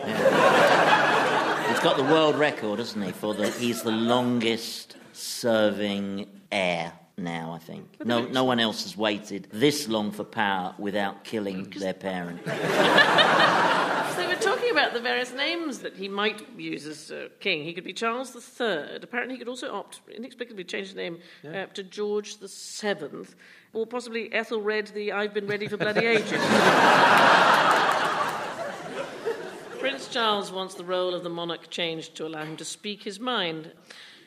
He's 1.68 1.80
got 1.80 1.96
the 1.96 2.04
world 2.04 2.36
record, 2.36 2.78
hasn't 2.78 3.04
he? 3.04 3.12
For 3.12 3.34
the 3.34 3.50
he's 3.50 3.82
the 3.82 3.90
longest 3.92 4.96
serving 5.12 6.26
heir 6.52 6.92
now. 7.16 7.52
I 7.52 7.58
think 7.58 7.86
no 8.04 8.24
no 8.26 8.44
one 8.44 8.58
else 8.60 8.82
has 8.84 8.96
waited 8.96 9.48
this 9.52 9.88
long 9.88 10.10
for 10.12 10.24
power 10.24 10.74
without 10.78 11.24
killing 11.24 11.64
their 11.78 11.94
parent. 11.94 12.40
So 14.14 14.20
they 14.20 14.28
were 14.28 14.40
talking 14.40 14.70
about 14.70 14.92
the 14.92 15.00
various 15.00 15.32
names 15.32 15.80
that 15.80 15.96
he 15.96 16.06
might 16.06 16.40
use 16.56 16.86
as 16.86 17.10
uh, 17.10 17.30
king. 17.40 17.64
He 17.64 17.72
could 17.72 17.82
be 17.82 17.92
Charles 17.92 18.32
III. 18.32 19.00
Apparently, 19.02 19.34
he 19.34 19.40
could 19.40 19.48
also 19.48 19.74
opt, 19.74 20.02
inexplicably 20.08 20.62
change 20.62 20.86
his 20.86 20.94
name 20.94 21.18
uh, 21.44 21.66
to 21.74 21.82
George 21.82 22.38
VII, 22.38 23.26
or 23.72 23.88
possibly 23.88 24.32
Ethelred 24.32 24.94
the 24.94 25.10
I've 25.10 25.34
been 25.34 25.48
ready 25.48 25.66
for 25.66 25.78
bloody 25.78 26.06
ages. 26.06 26.30
Prince 29.80 30.06
Charles 30.06 30.52
wants 30.52 30.76
the 30.76 30.84
role 30.84 31.12
of 31.12 31.24
the 31.24 31.28
monarch 31.28 31.68
changed 31.68 32.14
to 32.14 32.24
allow 32.24 32.44
him 32.44 32.56
to 32.58 32.64
speak 32.64 33.02
his 33.02 33.18
mind. 33.18 33.72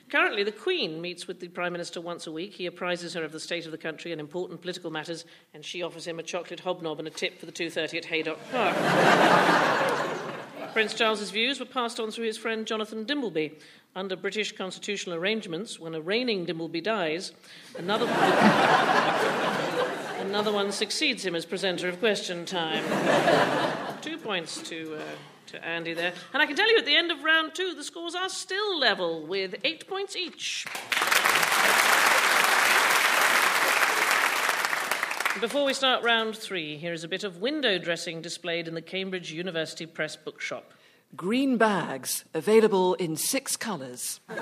Currently, 0.10 0.44
the 0.44 0.54
Queen 0.54 1.02
meets 1.02 1.28
with 1.28 1.42
the 1.42 1.50
Prime 1.50 1.74
Minister 1.74 2.00
once 2.00 2.28
a 2.28 2.32
week. 2.32 2.54
He 2.54 2.66
apprises 2.66 3.14
her 3.14 3.26
of 3.26 3.34
the 3.34 3.42
state 3.42 3.66
of 3.66 3.72
the 3.72 3.78
country 3.78 4.14
and 4.14 4.22
important 4.22 4.62
political 4.62 4.90
matters, 4.90 5.26
and 5.54 5.66
she 5.66 5.84
offers 5.84 6.08
him 6.08 6.18
a 6.18 6.24
chocolate 6.24 6.62
hobnob 6.62 7.00
and 7.00 7.10
a 7.10 7.12
tip 7.12 7.38
for 7.38 7.46
the 7.46 7.52
2.30 7.52 7.98
at 7.98 8.06
Haydock 8.06 8.40
Park. 8.50 8.76
Prince 10.72 10.94
Charles's 10.94 11.32
views 11.32 11.60
were 11.60 11.66
passed 11.66 12.00
on 12.00 12.12
through 12.12 12.26
his 12.26 12.38
friend 12.38 12.66
Jonathan 12.66 13.04
Dimbleby. 13.04 13.52
Under 13.96 14.16
British 14.16 14.56
constitutional 14.56 15.18
arrangements, 15.18 15.78
when 15.78 15.94
a 15.94 16.00
reigning 16.00 16.46
Dimbleby 16.46 16.84
dies, 16.84 17.34
another, 17.78 18.06
another 20.22 20.54
one 20.54 20.72
succeeds 20.72 21.26
him 21.26 21.36
as 21.36 21.46
presenter 21.46 21.90
of 21.90 22.00
Question 22.00 22.46
Time. 22.46 22.84
Two 24.08 24.18
points 24.18 24.62
to, 24.70 24.96
uh, 24.96 25.02
to 25.48 25.66
Andy 25.66 25.94
there. 25.94 26.14
And 26.32 26.42
I 26.42 26.46
can 26.46 26.56
tell 26.56 26.72
you 26.72 26.78
at 26.78 26.86
the 26.86 26.96
end 26.96 27.12
of 27.12 27.26
round 27.26 27.54
two, 27.54 27.74
the 27.74 27.84
scores 27.84 28.16
are 28.16 28.30
still 28.30 28.80
level 28.80 29.28
with 29.28 29.56
eight 29.66 29.86
points 29.86 30.16
each. 30.16 30.66
Before 35.42 35.66
we 35.66 35.74
start 35.74 36.06
round 36.06 36.38
three, 36.38 36.78
here 36.78 36.94
is 36.94 37.04
a 37.04 37.10
bit 37.10 37.26
of 37.26 37.42
window 37.42 37.78
dressing 37.78 38.22
displayed 38.22 38.70
in 38.70 38.76
the 38.76 38.82
Cambridge 38.82 39.34
University 39.34 39.86
Press 39.86 40.16
bookshop. 40.16 40.74
Green 41.18 41.58
bags, 41.58 42.24
available 42.34 42.94
in 42.94 43.18
six 43.18 43.58
colours. 43.58 44.22
And 44.30 44.40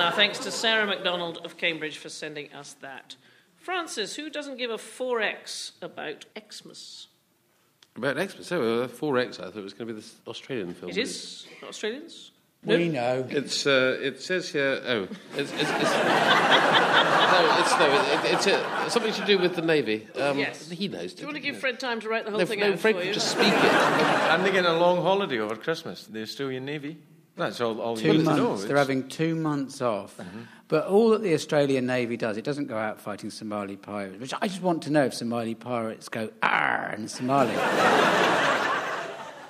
our 0.00 0.12
thanks 0.12 0.38
to 0.38 0.50
Sarah 0.50 0.86
MacDonald 0.86 1.42
of 1.44 1.58
Cambridge 1.58 1.98
for 1.98 2.08
sending 2.08 2.50
us 2.54 2.76
that. 2.80 3.14
Francis, 3.58 4.16
who 4.16 4.30
doesn't 4.30 4.56
give 4.56 4.70
a 4.70 4.78
4X 4.78 5.72
about 5.82 6.24
Xmas? 6.50 7.08
About 7.96 8.16
Xmas, 8.16 8.46
so 8.46 8.82
uh, 8.84 8.88
4X, 8.88 9.38
I 9.40 9.44
thought 9.44 9.56
it 9.56 9.62
was 9.62 9.74
going 9.74 9.88
to 9.88 9.94
be 9.94 10.00
the 10.00 10.06
Australian 10.30 10.72
film. 10.74 10.90
It 10.90 10.96
is 10.98 11.46
Australians? 11.62 12.30
We 12.64 12.88
know. 12.88 13.26
It's, 13.28 13.66
uh, 13.66 13.98
it 14.00 14.20
says 14.22 14.48
here, 14.48 14.80
oh, 14.86 15.02
it's, 15.36 15.50
it's, 15.52 15.60
it's, 15.60 15.62
no, 15.68 17.56
it's, 17.58 17.78
no, 17.78 17.86
it, 17.90 18.32
it's 18.34 18.46
uh, 18.46 18.88
something 18.88 19.12
to 19.14 19.24
do 19.26 19.38
with 19.38 19.56
the 19.56 19.62
Navy. 19.62 20.06
Um, 20.16 20.38
Yes. 20.38 20.70
He 20.70 20.86
knows. 20.88 21.12
Do 21.14 21.22
you 21.22 21.26
want 21.26 21.36
to 21.36 21.42
give 21.42 21.58
Fred 21.58 21.80
time 21.80 22.00
to 22.00 22.08
write 22.08 22.24
the 22.24 22.30
whole 22.30 22.38
No, 22.40 22.46
thing 22.46 22.60
no, 22.60 22.72
out 22.72 22.78
Fred 22.78 22.94
for 22.94 23.00
could 23.00 23.08
you? 23.08 23.14
just 23.14 23.32
speak 23.32 23.48
it. 23.48 23.52
And 23.52 24.44
they're 24.44 24.52
getting 24.52 24.70
a 24.70 24.78
long 24.78 25.02
holiday 25.02 25.40
over 25.40 25.56
Christmas, 25.56 26.06
the 26.06 26.22
Australian 26.22 26.64
Navy. 26.64 26.98
That's 27.36 27.60
all, 27.60 27.80
all 27.80 27.98
you 27.98 28.12
Two 28.12 28.18
to 28.18 28.24
know. 28.24 28.48
months. 28.48 28.64
They're 28.64 28.76
having 28.76 29.08
two 29.08 29.34
months 29.34 29.80
off. 29.80 30.18
But 30.68 30.86
all 30.86 31.10
that 31.10 31.22
the 31.22 31.34
Australian 31.34 31.86
Navy 31.86 32.16
does, 32.16 32.36
it 32.36 32.44
doesn't 32.44 32.66
go 32.66 32.76
out 32.76 33.00
fighting 33.00 33.30
Somali 33.30 33.76
pirates, 33.76 34.18
which 34.20 34.32
I 34.40 34.48
just 34.48 34.62
want 34.62 34.82
to 34.84 34.90
know 34.90 35.04
if 35.04 35.14
Somali 35.14 35.54
pirates 35.54 36.08
go, 36.08 36.30
ah, 36.42 36.92
in 36.92 37.08
Somali. 37.08 37.52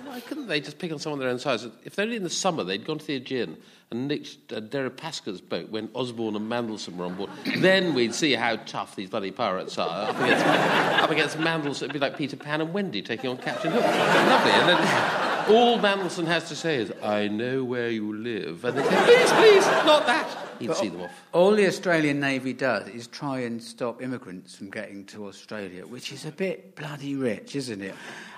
Why 0.05 0.21
couldn't 0.21 0.47
they 0.49 0.61
just 0.61 0.79
pick 0.79 0.93
on 0.93 0.99
someone 0.99 1.21
their 1.21 1.29
own 1.31 1.39
size? 1.39 1.67
If 1.85 1.97
they're 1.97 2.09
in 2.09 2.23
the 2.23 2.29
summer, 2.31 2.65
they'd 2.65 2.85
gone 2.85 2.99
to 2.99 3.07
the 3.07 3.15
Aegean 3.17 3.57
and 3.91 4.09
nicked 4.09 4.53
uh, 4.53 4.61
Deripaska's 4.61 5.41
boat 5.41 5.71
when 5.71 5.89
Osborne 5.95 6.37
and 6.37 6.51
Mandelson 6.51 6.97
were 6.97 7.07
on 7.07 7.15
board. 7.15 7.31
then 7.59 7.95
we'd 7.95 8.15
see 8.15 8.33
how 8.35 8.57
tough 8.57 8.95
these 8.97 9.09
bloody 9.09 9.31
pirates 9.31 9.79
are. 9.79 10.11
Up 10.11 10.17
against, 10.21 10.45
up 10.47 11.11
against 11.11 11.39
Mandelson, 11.39 11.85
it'd 11.85 11.93
be 11.95 11.99
like 11.99 12.17
Peter 12.19 12.37
Pan 12.37 12.61
and 12.61 12.75
Wendy 12.75 13.01
taking 13.01 13.31
on 13.31 13.39
Captain 13.39 13.73
Hook. 13.73 13.83
Lovely. 13.83 15.19
And 15.47 15.55
then 15.55 15.63
all 15.63 15.79
Mandelson 15.79 16.27
has 16.27 16.49
to 16.49 16.57
say 16.57 16.77
is, 16.77 16.93
I 17.03 17.29
know 17.29 17.65
where 17.65 17.91
you 17.91 18.15
live. 18.17 18.65
And 18.65 18.79
they 18.79 18.83
say, 18.83 19.05
please, 19.05 19.33
please, 19.33 19.67
not 19.85 20.07
that. 20.07 20.29
He'd 20.59 20.75
see 20.75 20.89
them 20.89 21.03
off. 21.03 21.27
All 21.33 21.53
the 21.53 21.67
Australian 21.67 22.21
Navy 22.21 22.53
does 22.53 22.89
is 22.89 23.07
try 23.09 23.41
and 23.41 23.63
stop 23.63 24.01
immigrants 24.01 24.55
from 24.55 24.71
getting 24.71 25.05
to 25.07 25.27
Australia, 25.27 25.87
which 25.87 26.13
is 26.13 26.25
a 26.25 26.31
bit 26.31 26.77
bloody 26.77 27.17
rich, 27.17 27.57
isn't 27.57 27.83
it? 27.83 27.95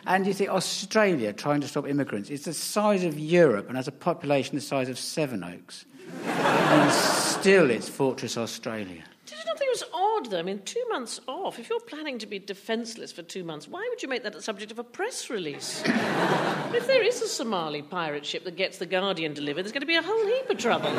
And 0.06 0.26
you 0.26 0.32
think 0.34 0.50
Australia 0.50 1.32
trying 1.32 1.60
to 1.60 1.68
stop 1.68 1.86
immigrants, 1.86 2.30
it's 2.30 2.44
the 2.44 2.54
size 2.54 3.04
of 3.04 3.18
Europe 3.18 3.68
and 3.68 3.76
has 3.76 3.88
a 3.88 3.92
population 3.92 4.54
the 4.54 4.60
size 4.60 4.88
of 4.88 4.98
Sevenoaks. 4.98 5.84
and 6.24 6.92
still 6.92 7.70
it's 7.70 7.88
Fortress 7.88 8.36
Australia. 8.36 9.02
Did 9.26 9.38
you 9.38 9.44
not 9.46 9.58
think 9.58 9.68
it 9.68 9.80
was 9.80 9.84
odd, 9.92 10.30
though? 10.30 10.38
I 10.38 10.42
mean, 10.42 10.60
two 10.64 10.84
months 10.90 11.18
off. 11.26 11.58
If 11.58 11.70
you're 11.70 11.80
planning 11.80 12.18
to 12.18 12.26
be 12.26 12.38
defenceless 12.38 13.10
for 13.10 13.22
two 13.22 13.42
months, 13.42 13.66
why 13.66 13.86
would 13.88 14.02
you 14.02 14.08
make 14.08 14.22
that 14.24 14.34
the 14.34 14.42
subject 14.42 14.70
of 14.70 14.78
a 14.78 14.84
press 14.84 15.30
release? 15.30 15.82
if 15.86 16.86
there 16.86 17.02
is 17.02 17.22
a 17.22 17.28
Somali 17.28 17.80
pirate 17.80 18.26
ship 18.26 18.44
that 18.44 18.56
gets 18.56 18.76
the 18.78 18.84
Guardian 18.86 19.32
delivered, 19.32 19.64
there's 19.64 19.72
going 19.72 19.80
to 19.80 19.86
be 19.86 19.96
a 19.96 20.02
whole 20.02 20.26
heap 20.26 20.50
of 20.50 20.58
trouble. 20.58 20.90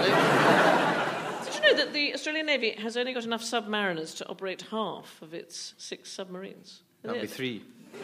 Did 1.46 1.56
you 1.56 1.62
know 1.62 1.76
that 1.76 1.92
the 1.94 2.14
Australian 2.16 2.48
Navy 2.48 2.72
has 2.72 2.98
only 2.98 3.14
got 3.14 3.26
enough 3.26 3.44
submariners 3.44 4.18
to 4.18 4.28
operate 4.28 4.64
half 4.72 5.22
of 5.22 5.36
its 5.36 5.76
six 5.78 6.12
submarines? 6.12 6.82
That'd 7.04 7.22
be 7.22 7.28
three. 7.28 7.64
It's 7.94 8.02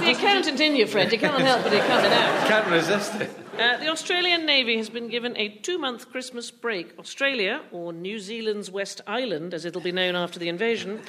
the 0.00 0.10
accountant 0.10 0.60
in 0.60 0.76
you, 0.76 0.86
Fred. 0.86 1.12
You 1.12 1.18
can't 1.18 1.42
help 1.42 1.62
but 1.62 1.74
it 1.74 1.84
coming 1.84 2.10
out. 2.10 2.48
Can't 2.48 2.66
resist 2.68 3.14
it. 3.16 3.30
Uh, 3.58 3.76
the 3.76 3.88
Australian 3.88 4.46
Navy 4.46 4.76
has 4.78 4.90
been 4.90 5.06
given 5.06 5.36
a 5.36 5.48
two 5.48 5.78
month 5.78 6.10
Christmas 6.10 6.50
break. 6.50 6.98
Australia, 6.98 7.62
or 7.70 7.92
New 7.92 8.18
Zealand's 8.18 8.68
West 8.68 9.00
Island, 9.06 9.54
as 9.54 9.64
it'll 9.64 9.80
be 9.80 9.92
known 9.92 10.16
after 10.16 10.40
the 10.40 10.48
invasion, 10.48 10.96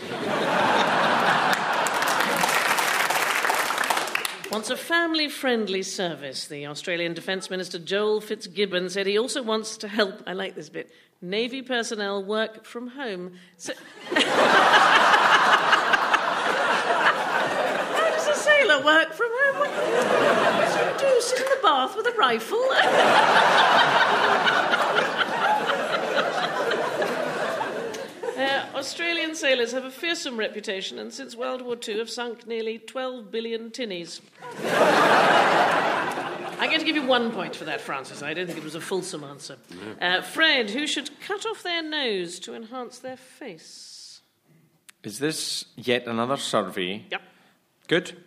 wants 4.51 4.69
a 4.69 4.77
family 4.77 5.27
friendly 5.27 5.81
service. 5.81 6.45
The 6.45 6.67
Australian 6.67 7.15
Defence 7.15 7.49
Minister 7.49 7.79
Joel 7.79 8.21
Fitzgibbon 8.21 8.91
said 8.91 9.07
he 9.07 9.17
also 9.17 9.41
wants 9.41 9.75
to 9.77 9.87
help, 9.87 10.21
I 10.27 10.33
like 10.33 10.53
this 10.53 10.69
bit, 10.69 10.91
Navy 11.23 11.63
personnel 11.63 12.23
work 12.23 12.63
from 12.63 12.89
home. 12.89 13.33
So. 13.57 13.73
How 18.64 18.64
does 18.75 18.81
a 18.81 18.83
sailor 18.83 18.99
work 18.99 19.13
from 19.13 19.29
home? 19.31 19.59
What 19.59 19.69
what 19.69 20.59
does 20.59 20.75
he 20.75 21.07
do? 21.07 21.21
Sit 21.21 21.39
in 21.39 21.45
the 21.45 21.59
bath 21.61 21.95
with 21.95 22.07
a 22.07 22.13
rifle? 22.17 22.63
Uh, 28.37 28.65
Australian 28.75 29.33
sailors 29.33 29.71
have 29.71 29.85
a 29.85 29.89
fearsome 29.89 30.35
reputation 30.37 30.99
and 30.99 31.13
since 31.13 31.37
World 31.37 31.61
War 31.61 31.77
II 31.87 31.99
have 31.99 32.09
sunk 32.09 32.45
nearly 32.45 32.79
12 32.79 33.31
billion 33.31 33.71
tinnies. 33.71 34.19
I'm 36.59 36.69
going 36.69 36.79
to 36.79 36.85
give 36.85 36.97
you 36.97 37.05
one 37.05 37.31
point 37.31 37.55
for 37.55 37.63
that, 37.65 37.79
Francis. 37.79 38.21
I 38.21 38.33
don't 38.33 38.45
think 38.47 38.57
it 38.57 38.63
was 38.63 38.75
a 38.75 38.81
fulsome 38.81 39.23
answer. 39.23 39.55
Uh, 40.01 40.21
Fred, 40.21 40.69
who 40.71 40.85
should 40.85 41.17
cut 41.21 41.45
off 41.45 41.63
their 41.63 41.81
nose 41.81 42.39
to 42.41 42.53
enhance 42.53 42.99
their 42.99 43.15
face? 43.15 44.19
Is 45.03 45.19
this 45.19 45.65
yet 45.77 46.05
another 46.05 46.35
survey? 46.35 47.05
Yep. 47.11 47.21
Good. 47.87 48.17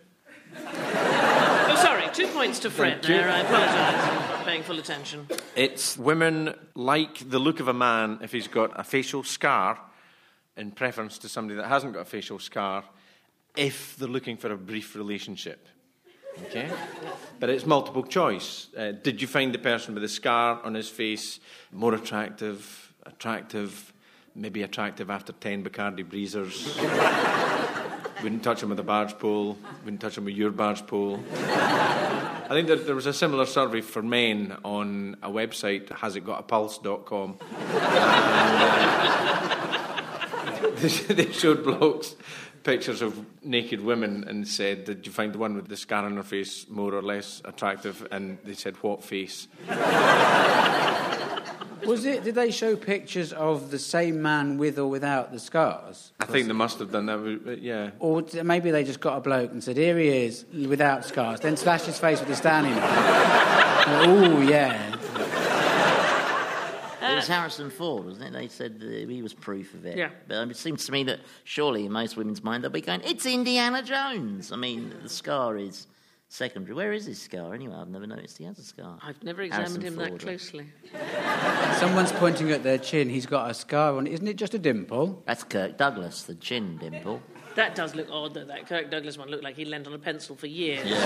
Oh, 0.55 1.79
sorry, 1.81 2.09
two 2.13 2.27
points 2.27 2.59
to 2.59 2.69
Fred 2.69 3.03
there. 3.03 3.29
I 3.29 3.41
apologise. 3.41 4.45
Paying 4.45 4.63
full 4.63 4.79
attention. 4.79 5.27
It's 5.55 5.97
women 5.97 6.55
like 6.75 7.29
the 7.29 7.39
look 7.39 7.59
of 7.59 7.67
a 7.67 7.73
man 7.73 8.19
if 8.21 8.31
he's 8.31 8.47
got 8.47 8.79
a 8.79 8.83
facial 8.83 9.23
scar, 9.23 9.79
in 10.57 10.71
preference 10.71 11.17
to 11.19 11.29
somebody 11.29 11.55
that 11.57 11.67
hasn't 11.67 11.93
got 11.93 12.01
a 12.01 12.05
facial 12.05 12.39
scar, 12.39 12.83
if 13.55 13.95
they're 13.97 14.07
looking 14.07 14.37
for 14.37 14.51
a 14.51 14.57
brief 14.57 14.95
relationship. 14.95 15.67
Okay? 16.45 16.69
But 17.39 17.49
it's 17.49 17.65
multiple 17.65 18.03
choice. 18.03 18.67
Uh, 18.77 18.91
did 18.91 19.21
you 19.21 19.27
find 19.27 19.53
the 19.53 19.59
person 19.59 19.93
with 19.93 20.03
the 20.03 20.09
scar 20.09 20.61
on 20.63 20.73
his 20.73 20.89
face 20.89 21.39
more 21.71 21.93
attractive, 21.93 22.93
attractive, 23.05 23.93
maybe 24.35 24.63
attractive 24.63 25.09
after 25.09 25.33
10 25.33 25.63
Bacardi 25.63 26.03
Breezers? 26.03 27.47
Wouldn't 28.23 28.43
touch 28.43 28.63
him 28.63 28.69
with 28.69 28.79
a 28.79 28.83
barge 28.83 29.17
pole. 29.17 29.57
Wouldn't 29.83 30.01
touch 30.01 30.17
him 30.17 30.25
with 30.25 30.35
your 30.35 30.51
barge 30.51 30.85
pole. 30.87 31.23
I 31.31 32.47
think 32.49 32.67
there, 32.67 32.77
there 32.77 32.95
was 32.95 33.05
a 33.05 33.13
similar 33.13 33.45
survey 33.45 33.81
for 33.81 34.01
men 34.01 34.57
on 34.65 35.17
a 35.21 35.29
website, 35.29 35.87
hasitgotapulse.com. 35.87 37.37
Uh, 37.71 38.69
they, 40.75 40.87
they 41.13 41.31
showed 41.31 41.63
blokes 41.63 42.15
pictures 42.63 43.01
of 43.01 43.25
naked 43.43 43.81
women 43.81 44.25
and 44.27 44.47
said, 44.47 44.85
Did 44.85 45.05
you 45.05 45.11
find 45.11 45.33
the 45.33 45.37
one 45.37 45.55
with 45.55 45.67
the 45.67 45.77
scar 45.77 46.05
on 46.05 46.15
her 46.17 46.23
face 46.23 46.67
more 46.69 46.93
or 46.93 47.01
less 47.01 47.41
attractive? 47.45 48.07
And 48.11 48.37
they 48.43 48.53
said, 48.53 48.75
What 48.77 49.03
face? 49.03 49.47
Was 51.89 52.05
it? 52.05 52.23
Did 52.23 52.35
they 52.35 52.51
show 52.51 52.75
pictures 52.75 53.33
of 53.33 53.71
the 53.71 53.79
same 53.79 54.21
man 54.21 54.57
with 54.59 54.77
or 54.77 54.87
without 54.87 55.31
the 55.31 55.39
scars? 55.39 56.11
I 56.19 56.25
think 56.25 56.45
they 56.45 56.53
must 56.53 56.77
have 56.77 56.91
done 56.91 57.07
that, 57.07 57.41
but 57.43 57.61
yeah. 57.63 57.91
Or 57.97 58.23
maybe 58.43 58.69
they 58.69 58.83
just 58.83 58.99
got 58.99 59.17
a 59.17 59.21
bloke 59.21 59.51
and 59.51 59.63
said, 59.63 59.75
"Here 59.75 59.97
he 59.97 60.07
is, 60.09 60.45
without 60.53 61.03
scars." 61.03 61.39
Then 61.39 61.57
slashed 61.57 61.87
his 61.87 61.97
face 61.97 62.19
with 62.19 62.29
the 62.29 62.35
standing 62.35 62.75
one. 62.75 62.83
oh 62.85 64.41
yeah. 64.41 64.95
It 67.01 67.15
was 67.15 67.27
Harrison 67.27 67.71
Ford, 67.71 68.05
wasn't 68.05 68.27
it? 68.27 68.33
They 68.33 68.47
said 68.47 68.79
that 68.81 69.09
he 69.09 69.21
was 69.23 69.33
proof 69.33 69.73
of 69.73 69.85
it. 69.85 69.97
Yeah. 69.97 70.09
But 70.27 70.35
um, 70.37 70.51
it 70.51 70.57
seems 70.57 70.85
to 70.85 70.91
me 70.91 71.03
that 71.05 71.19
surely 71.43 71.87
in 71.87 71.91
most 71.91 72.15
women's 72.15 72.43
mind 72.43 72.63
they'll 72.63 72.69
be 72.69 72.81
going, 72.81 73.01
it's 73.03 73.25
Indiana 73.25 73.81
Jones. 73.81 74.51
I 74.51 74.57
mean, 74.57 74.93
the 75.01 75.09
scar 75.09 75.57
is 75.57 75.87
secondary. 76.29 76.73
Where 76.75 76.93
is 76.93 77.05
his 77.05 77.19
scar 77.21 77.53
anyway? 77.53 77.75
I've 77.75 77.89
never 77.89 78.07
noticed 78.07 78.37
he 78.37 78.45
has 78.45 78.57
a 78.57 78.63
scar. 78.63 78.97
I've 79.03 79.21
never 79.23 79.41
examined 79.41 79.83
Harrison 79.83 79.99
him 79.99 80.11
that 80.11 80.19
closely. 80.19 80.67
Someone's 81.79 82.11
pointing 82.13 82.51
at 82.51 82.63
their 82.63 82.77
chin. 82.77 83.09
He's 83.09 83.25
got 83.25 83.49
a 83.51 83.53
scar 83.53 83.97
on. 83.97 84.07
it. 84.07 84.13
Isn't 84.13 84.27
it 84.27 84.35
just 84.37 84.53
a 84.53 84.59
dimple? 84.59 85.21
That's 85.25 85.43
Kirk 85.43 85.77
Douglas, 85.77 86.23
the 86.23 86.35
chin 86.35 86.77
dimple. 86.77 87.21
That 87.55 87.75
does 87.75 87.95
look 87.95 88.07
odd, 88.11 88.35
though. 88.35 88.45
That 88.45 88.67
Kirk 88.67 88.89
Douglas 88.91 89.17
one 89.17 89.29
looked 89.29 89.43
like 89.43 89.55
he 89.57 89.65
lent 89.65 89.87
on 89.87 89.93
a 89.93 89.99
pencil 89.99 90.35
for 90.35 90.47
years. 90.47 90.87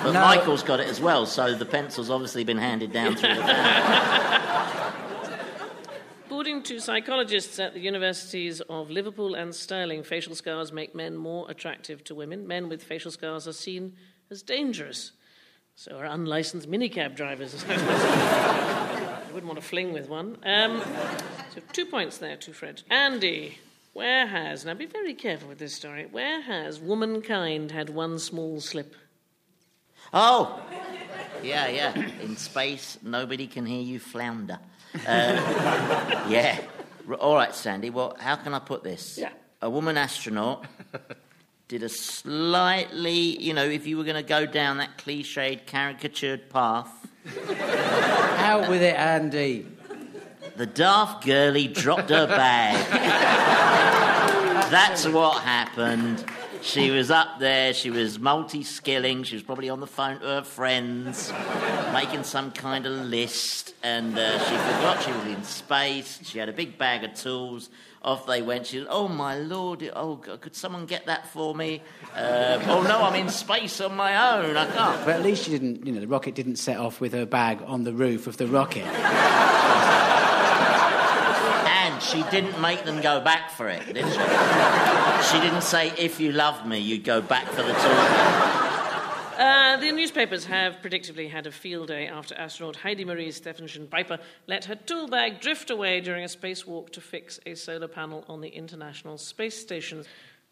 But 0.00 0.12
No. 0.12 0.20
Michael's 0.20 0.62
got 0.62 0.78
it 0.78 0.86
as 0.86 1.00
well, 1.00 1.26
so 1.26 1.54
the 1.56 1.64
pencil's 1.66 2.08
obviously 2.08 2.44
been 2.44 2.56
handed 2.56 2.92
down 2.92 3.16
through 3.16 3.34
the 3.34 3.34
family. 3.42 4.87
According 6.58 6.76
to 6.76 6.82
psychologists 6.84 7.60
at 7.60 7.72
the 7.72 7.78
universities 7.78 8.60
of 8.62 8.90
Liverpool 8.90 9.36
and 9.36 9.54
Stirling, 9.54 10.02
facial 10.02 10.34
scars 10.34 10.72
make 10.72 10.92
men 10.92 11.16
more 11.16 11.48
attractive 11.48 12.02
to 12.02 12.16
women. 12.16 12.48
Men 12.48 12.68
with 12.68 12.82
facial 12.82 13.12
scars 13.12 13.46
are 13.46 13.52
seen 13.52 13.92
as 14.28 14.42
dangerous. 14.42 15.12
So 15.76 15.96
are 15.96 16.06
unlicensed 16.06 16.68
minicab 16.68 17.14
drivers. 17.14 17.64
I 17.68 19.20
wouldn't 19.32 19.46
want 19.46 19.60
to 19.60 19.64
fling 19.64 19.92
with 19.92 20.08
one. 20.08 20.36
Um, 20.42 20.82
so 21.54 21.60
two 21.72 21.86
points 21.86 22.18
there 22.18 22.36
to 22.38 22.52
Fred. 22.52 22.82
Andy, 22.90 23.58
where 23.92 24.26
has, 24.26 24.64
now 24.64 24.74
be 24.74 24.86
very 24.86 25.14
careful 25.14 25.48
with 25.48 25.58
this 25.60 25.74
story, 25.74 26.08
where 26.10 26.40
has 26.40 26.80
womankind 26.80 27.70
had 27.70 27.88
one 27.88 28.18
small 28.18 28.60
slip? 28.60 28.96
Oh! 30.12 30.60
Yeah, 31.40 31.68
yeah. 31.68 31.94
In 32.20 32.36
space, 32.36 32.98
nobody 33.00 33.46
can 33.46 33.64
hear 33.64 33.80
you 33.80 34.00
flounder. 34.00 34.58
Uh, 34.94 36.24
yeah. 36.28 36.58
R- 37.08 37.14
All 37.14 37.34
right, 37.34 37.54
Sandy. 37.54 37.90
Well, 37.90 38.16
how 38.18 38.36
can 38.36 38.54
I 38.54 38.58
put 38.58 38.82
this? 38.82 39.18
Yeah. 39.18 39.30
A 39.62 39.68
woman 39.70 39.96
astronaut 39.96 40.64
did 41.68 41.82
a 41.82 41.88
slightly, 41.88 43.40
you 43.42 43.52
know, 43.54 43.64
if 43.64 43.86
you 43.86 43.98
were 43.98 44.04
going 44.04 44.16
to 44.16 44.22
go 44.22 44.46
down 44.46 44.78
that 44.78 44.96
cliched, 44.98 45.66
caricatured 45.66 46.48
path, 46.50 46.90
Out 48.38 48.68
with 48.70 48.82
it, 48.82 48.94
Andy. 48.96 49.66
the 50.56 50.66
daft 50.66 51.24
girlie 51.24 51.68
dropped 51.68 52.10
her 52.10 52.26
bag. 52.26 52.76
That's 54.70 55.06
what 55.06 55.42
happened. 55.42 56.24
She 56.62 56.90
was 56.90 57.10
up 57.10 57.38
there, 57.38 57.72
she 57.72 57.90
was 57.90 58.18
multi 58.18 58.62
skilling, 58.62 59.22
she 59.22 59.36
was 59.36 59.42
probably 59.42 59.70
on 59.70 59.80
the 59.80 59.86
phone 59.86 60.20
to 60.20 60.26
her 60.26 60.42
friends, 60.42 61.32
making 61.92 62.24
some 62.24 62.50
kind 62.50 62.86
of 62.86 62.92
list, 62.92 63.74
and 63.82 64.18
uh, 64.18 64.38
she 64.38 64.56
forgot 64.56 65.02
she 65.02 65.12
was 65.12 65.24
in 65.26 65.42
space. 65.44 66.20
She 66.24 66.38
had 66.38 66.48
a 66.48 66.52
big 66.52 66.78
bag 66.78 67.04
of 67.04 67.14
tools. 67.14 67.70
Off 68.00 68.26
they 68.26 68.42
went. 68.42 68.68
She 68.68 68.78
was, 68.78 68.86
oh 68.90 69.08
my 69.08 69.36
lord, 69.38 69.82
oh, 69.94 70.16
God, 70.16 70.40
could 70.40 70.54
someone 70.54 70.86
get 70.86 71.06
that 71.06 71.26
for 71.28 71.52
me? 71.52 71.82
Uh, 72.14 72.60
oh 72.68 72.82
no, 72.82 73.02
I'm 73.02 73.16
in 73.16 73.28
space 73.28 73.80
on 73.80 73.96
my 73.96 74.38
own, 74.38 74.56
I 74.56 74.66
can't. 74.66 75.04
But 75.04 75.16
at 75.16 75.22
least 75.22 75.44
she 75.44 75.50
didn't, 75.50 75.84
you 75.84 75.92
know, 75.92 76.00
the 76.00 76.06
rocket 76.06 76.36
didn't 76.36 76.56
set 76.56 76.76
off 76.76 77.00
with 77.00 77.12
her 77.12 77.26
bag 77.26 77.60
on 77.66 77.82
the 77.82 77.92
roof 77.92 78.28
of 78.28 78.36
the 78.36 78.46
rocket. 78.46 78.84
She 82.10 82.22
didn't 82.30 82.60
make 82.60 82.84
them 82.84 83.02
go 83.02 83.20
back 83.20 83.50
for 83.50 83.68
it, 83.68 83.84
did 83.92 84.06
she? 84.06 84.12
She 85.30 85.40
didn't 85.40 85.62
say, 85.62 85.92
if 85.98 86.18
you 86.18 86.32
loved 86.32 86.66
me, 86.66 86.78
you'd 86.78 87.04
go 87.04 87.20
back 87.20 87.46
for 87.48 87.62
the 87.62 87.72
tool. 87.72 88.58
Uh, 89.38 89.76
the 89.76 89.92
newspapers 89.92 90.46
have 90.46 90.78
predictably 90.82 91.30
had 91.30 91.46
a 91.46 91.52
field 91.52 91.88
day 91.88 92.08
after 92.08 92.34
astronaut 92.34 92.78
Heidemarie 92.78 93.28
Stefanyshyn-Piper 93.28 94.18
let 94.46 94.64
her 94.64 94.74
tool 94.74 95.06
bag 95.06 95.40
drift 95.40 95.70
away 95.70 96.00
during 96.00 96.24
a 96.24 96.28
spacewalk 96.28 96.90
to 96.90 97.00
fix 97.00 97.38
a 97.46 97.54
solar 97.54 97.88
panel 97.88 98.24
on 98.26 98.40
the 98.40 98.48
International 98.48 99.16
Space 99.18 99.60
Station. 99.60 100.04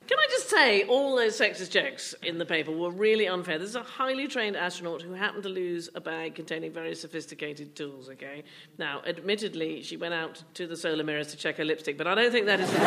Can 0.06 0.18
I 0.18 0.26
say, 0.48 0.84
all 0.84 1.16
those 1.16 1.38
sexist 1.38 1.70
jokes 1.70 2.14
in 2.22 2.38
the 2.38 2.46
paper 2.46 2.70
were 2.70 2.90
really 2.90 3.26
unfair. 3.28 3.58
This 3.58 3.70
is 3.70 3.76
a 3.76 3.82
highly 3.82 4.28
trained 4.28 4.56
astronaut 4.56 5.02
who 5.02 5.12
happened 5.12 5.42
to 5.44 5.48
lose 5.48 5.88
a 5.94 6.00
bag 6.00 6.34
containing 6.34 6.72
very 6.72 6.94
sophisticated 6.94 7.74
tools, 7.76 8.08
okay? 8.08 8.44
Now, 8.78 9.02
admittedly, 9.06 9.82
she 9.82 9.96
went 9.96 10.14
out 10.14 10.42
to 10.54 10.66
the 10.66 10.76
solar 10.76 11.04
mirrors 11.04 11.28
to 11.28 11.36
check 11.36 11.56
her 11.56 11.64
lipstick, 11.64 11.98
but 11.98 12.06
I 12.06 12.14
don't 12.14 12.30
think 12.30 12.46
that 12.46 12.60
is. 12.60 12.70
the 12.70 12.78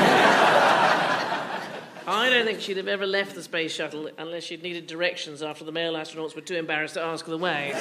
I 2.08 2.30
don't 2.30 2.46
think 2.46 2.60
she'd 2.62 2.78
have 2.78 2.88
ever 2.88 3.06
left 3.06 3.36
the 3.36 3.44
space 3.44 3.72
shuttle 3.72 4.10
unless 4.18 4.44
she'd 4.44 4.64
needed 4.64 4.88
directions 4.88 5.44
after 5.44 5.64
the 5.64 5.72
male 5.72 5.94
astronauts 5.94 6.36
were 6.36 6.42
too 6.42 6.56
embarrassed 6.56 6.96
to 6.96 7.02
ask 7.02 7.26
the 7.26 7.38
way. 7.38 7.72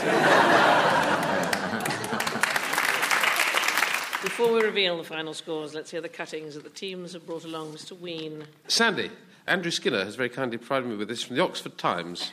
Before 4.23 4.53
we 4.53 4.61
reveal 4.61 4.99
the 4.99 5.05
final 5.05 5.33
scores, 5.33 5.75
let's 5.75 5.91
hear 5.91 6.01
the 6.01 6.09
cuttings 6.09 6.57
that 6.57 6.65
the 6.65 6.71
teams 6.71 7.13
have 7.15 7.25
brought 7.25 7.45
along. 7.45 7.73
Mr. 7.73 7.99
Wheen. 7.99 8.45
Sandy, 8.67 9.11
Andrew 9.49 9.71
Skinner 9.71 10.05
has 10.05 10.15
very 10.15 10.29
kindly 10.29 10.59
provided 10.59 10.91
me 10.91 10.97
with 10.97 11.09
this 11.09 11.23
from 11.23 11.37
the 11.37 11.43
Oxford 11.43 11.79
Times. 11.79 12.33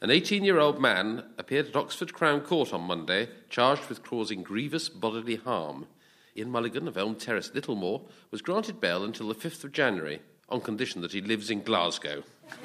An 0.00 0.10
18 0.10 0.42
year 0.42 0.58
old 0.58 0.80
man 0.80 1.22
appeared 1.38 1.68
at 1.68 1.76
Oxford 1.76 2.12
Crown 2.12 2.40
Court 2.40 2.72
on 2.72 2.82
Monday, 2.82 3.28
charged 3.48 3.88
with 3.88 4.02
causing 4.02 4.42
grievous 4.42 4.88
bodily 4.88 5.36
harm. 5.36 5.86
Ian 6.36 6.50
Mulligan 6.50 6.88
of 6.88 6.96
Elm 6.96 7.14
Terrace, 7.14 7.52
Littlemore, 7.54 8.02
was 8.32 8.42
granted 8.42 8.80
bail 8.80 9.04
until 9.04 9.28
the 9.28 9.34
5th 9.34 9.62
of 9.62 9.70
January, 9.70 10.20
on 10.48 10.60
condition 10.60 11.02
that 11.02 11.12
he 11.12 11.20
lives 11.20 11.50
in 11.50 11.62
Glasgow. 11.62 12.24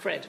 Fred. 0.00 0.28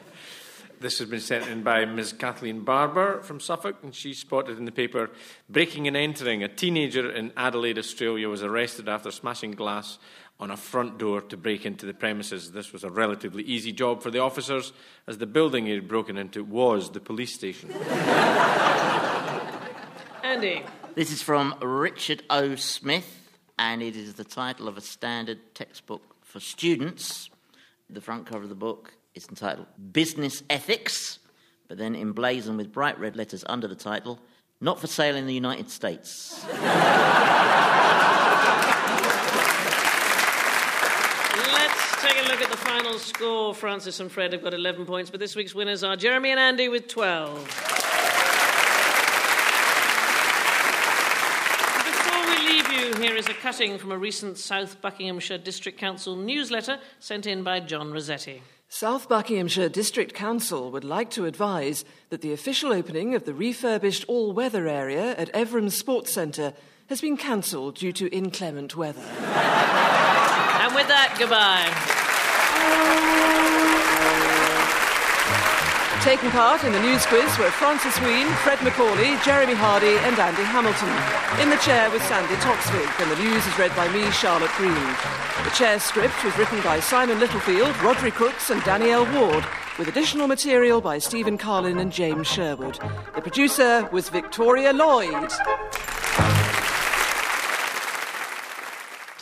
This 0.83 0.99
has 0.99 1.07
been 1.07 1.21
sent 1.21 1.47
in 1.47 1.63
by 1.63 1.85
Ms. 1.85 2.11
Kathleen 2.11 2.59
Barber 2.61 3.21
from 3.21 3.39
Suffolk, 3.39 3.77
and 3.83 3.95
she 3.95 4.13
spotted 4.13 4.57
in 4.57 4.65
the 4.65 4.71
paper 4.71 5.11
breaking 5.49 5.87
and 5.87 5.95
entering. 5.95 6.43
A 6.43 6.49
teenager 6.49 7.09
in 7.09 7.31
Adelaide, 7.37 7.77
Australia, 7.77 8.27
was 8.27 8.43
arrested 8.43 8.89
after 8.89 9.09
smashing 9.09 9.51
glass 9.51 9.97
on 10.39 10.51
a 10.51 10.57
front 10.57 10.97
door 10.97 11.21
to 11.21 11.37
break 11.37 11.65
into 11.65 11.85
the 11.85 11.93
premises. 11.93 12.51
This 12.51 12.73
was 12.73 12.83
a 12.83 12.89
relatively 12.89 13.43
easy 13.43 13.71
job 13.71 14.01
for 14.01 14.11
the 14.11 14.19
officers, 14.19 14.73
as 15.07 15.17
the 15.17 15.25
building 15.25 15.65
he 15.65 15.73
had 15.73 15.87
broken 15.87 16.17
into 16.17 16.43
was 16.43 16.91
the 16.91 16.99
police 16.99 17.33
station. 17.33 17.71
Andy. 20.23 20.63
This 20.95 21.11
is 21.11 21.21
from 21.23 21.55
Richard 21.59 22.21
O. 22.29 22.53
Smith, 22.55 23.29
and 23.57 23.81
it 23.81 23.95
is 23.95 24.13
the 24.13 24.23
title 24.23 24.67
of 24.67 24.77
a 24.77 24.81
standard 24.81 25.55
textbook 25.55 26.15
for 26.21 26.39
students. 26.39 27.31
The 27.89 28.01
front 28.01 28.27
cover 28.27 28.43
of 28.43 28.49
the 28.49 28.55
book 28.55 28.93
is 29.15 29.27
entitled 29.27 29.67
Business 29.91 30.43
Ethics, 30.49 31.19
but 31.67 31.77
then 31.77 31.95
emblazoned 31.95 32.57
with 32.57 32.71
bright 32.71 32.99
red 32.99 33.15
letters 33.15 33.43
under 33.47 33.67
the 33.67 33.75
title, 33.75 34.19
Not 34.61 34.79
for 34.79 34.87
Sale 34.87 35.15
in 35.15 35.25
the 35.25 35.33
United 35.33 35.69
States. 35.71 36.43
Let's 41.53 42.01
take 42.01 42.17
a 42.17 42.22
look 42.33 42.41
at 42.41 42.49
the 42.49 42.57
final 42.57 42.97
score. 42.97 43.53
Francis 43.53 43.99
and 43.99 44.11
Fred 44.11 44.33
have 44.33 44.41
got 44.41 44.55
11 44.55 44.87
points, 44.87 45.11
but 45.11 45.19
this 45.19 45.35
week's 45.35 45.53
winners 45.53 45.83
are 45.83 45.95
Jeremy 45.95 46.31
and 46.31 46.39
Andy 46.39 46.67
with 46.67 46.87
12. 46.87 47.45
Before 51.85 52.25
we 52.25 52.37
leave 52.47 52.71
you, 52.71 52.95
here 52.99 53.15
is 53.15 53.29
a 53.29 53.35
cutting 53.35 53.77
from 53.77 53.91
a 53.91 53.97
recent 53.99 54.39
South 54.39 54.81
Buckinghamshire 54.81 55.37
District 55.37 55.77
Council 55.77 56.15
newsletter 56.15 56.79
sent 56.97 57.27
in 57.27 57.43
by 57.43 57.59
John 57.59 57.91
Rossetti. 57.91 58.41
South 58.67 59.07
Buckinghamshire 59.07 59.69
District 59.69 60.15
Council 60.15 60.71
would 60.71 60.83
like 60.83 61.11
to 61.11 61.27
advise 61.27 61.85
that 62.09 62.21
the 62.21 62.33
official 62.33 62.73
opening 62.73 63.13
of 63.13 63.25
the 63.25 63.35
refurbished 63.35 64.05
all 64.07 64.33
weather 64.33 64.67
area 64.67 65.15
at 65.17 65.31
Evreham 65.33 65.69
Sports 65.69 66.11
Centre 66.11 66.55
has 66.89 66.99
been 66.99 67.15
cancelled 67.15 67.75
due 67.75 67.93
to 67.93 68.07
inclement 68.09 68.75
weather. 68.75 69.03
And 70.63 70.73
with 70.73 70.87
that, 70.87 71.15
goodbye. 71.19 72.02
Taking 76.03 76.31
part 76.31 76.65
in 76.65 76.73
the 76.73 76.81
news 76.81 77.05
quiz 77.05 77.37
were 77.39 77.49
Francis 77.49 77.97
Wheen, 78.01 78.27
Fred 78.43 78.61
Macaulay, 78.61 79.17
Jeremy 79.23 79.53
Hardy, 79.53 79.95
and 80.03 80.19
Andy 80.19 80.43
Hamilton. 80.43 80.91
In 81.41 81.49
the 81.49 81.55
chair 81.63 81.89
was 81.89 82.01
Sandi 82.03 82.35
Toksvig, 82.35 83.01
and 83.01 83.09
the 83.09 83.23
news 83.23 83.47
is 83.47 83.57
read 83.57 83.73
by 83.73 83.87
me, 83.93 84.11
Charlotte 84.11 84.51
Green. 84.57 84.73
The 85.45 85.55
chair 85.55 85.79
script 85.79 86.21
was 86.25 86.37
written 86.37 86.61
by 86.61 86.81
Simon 86.81 87.21
Littlefield, 87.21 87.73
Rhodri 87.75 88.11
Crooks, 88.11 88.49
and 88.49 88.61
Danielle 88.63 89.05
Ward, 89.13 89.45
with 89.79 89.87
additional 89.87 90.27
material 90.27 90.81
by 90.81 90.97
Stephen 90.97 91.37
Carlin 91.37 91.79
and 91.79 91.89
James 91.89 92.27
Sherwood. 92.27 92.79
The 93.15 93.21
producer 93.21 93.87
was 93.93 94.09
Victoria 94.09 94.73
Lloyd. 94.73 95.31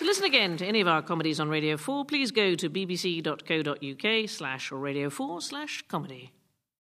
To 0.01 0.07
listen 0.07 0.25
again 0.25 0.57
to 0.57 0.65
any 0.65 0.81
of 0.81 0.87
our 0.87 1.03
comedies 1.03 1.39
on 1.39 1.47
Radio 1.47 1.77
4, 1.77 2.05
please 2.05 2.31
go 2.31 2.55
to 2.55 2.71
bbc.co.uk 2.71 4.27
slash 4.29 4.71
radio 4.71 5.11
4 5.11 5.41
slash 5.41 5.83
comedy. 5.87 6.31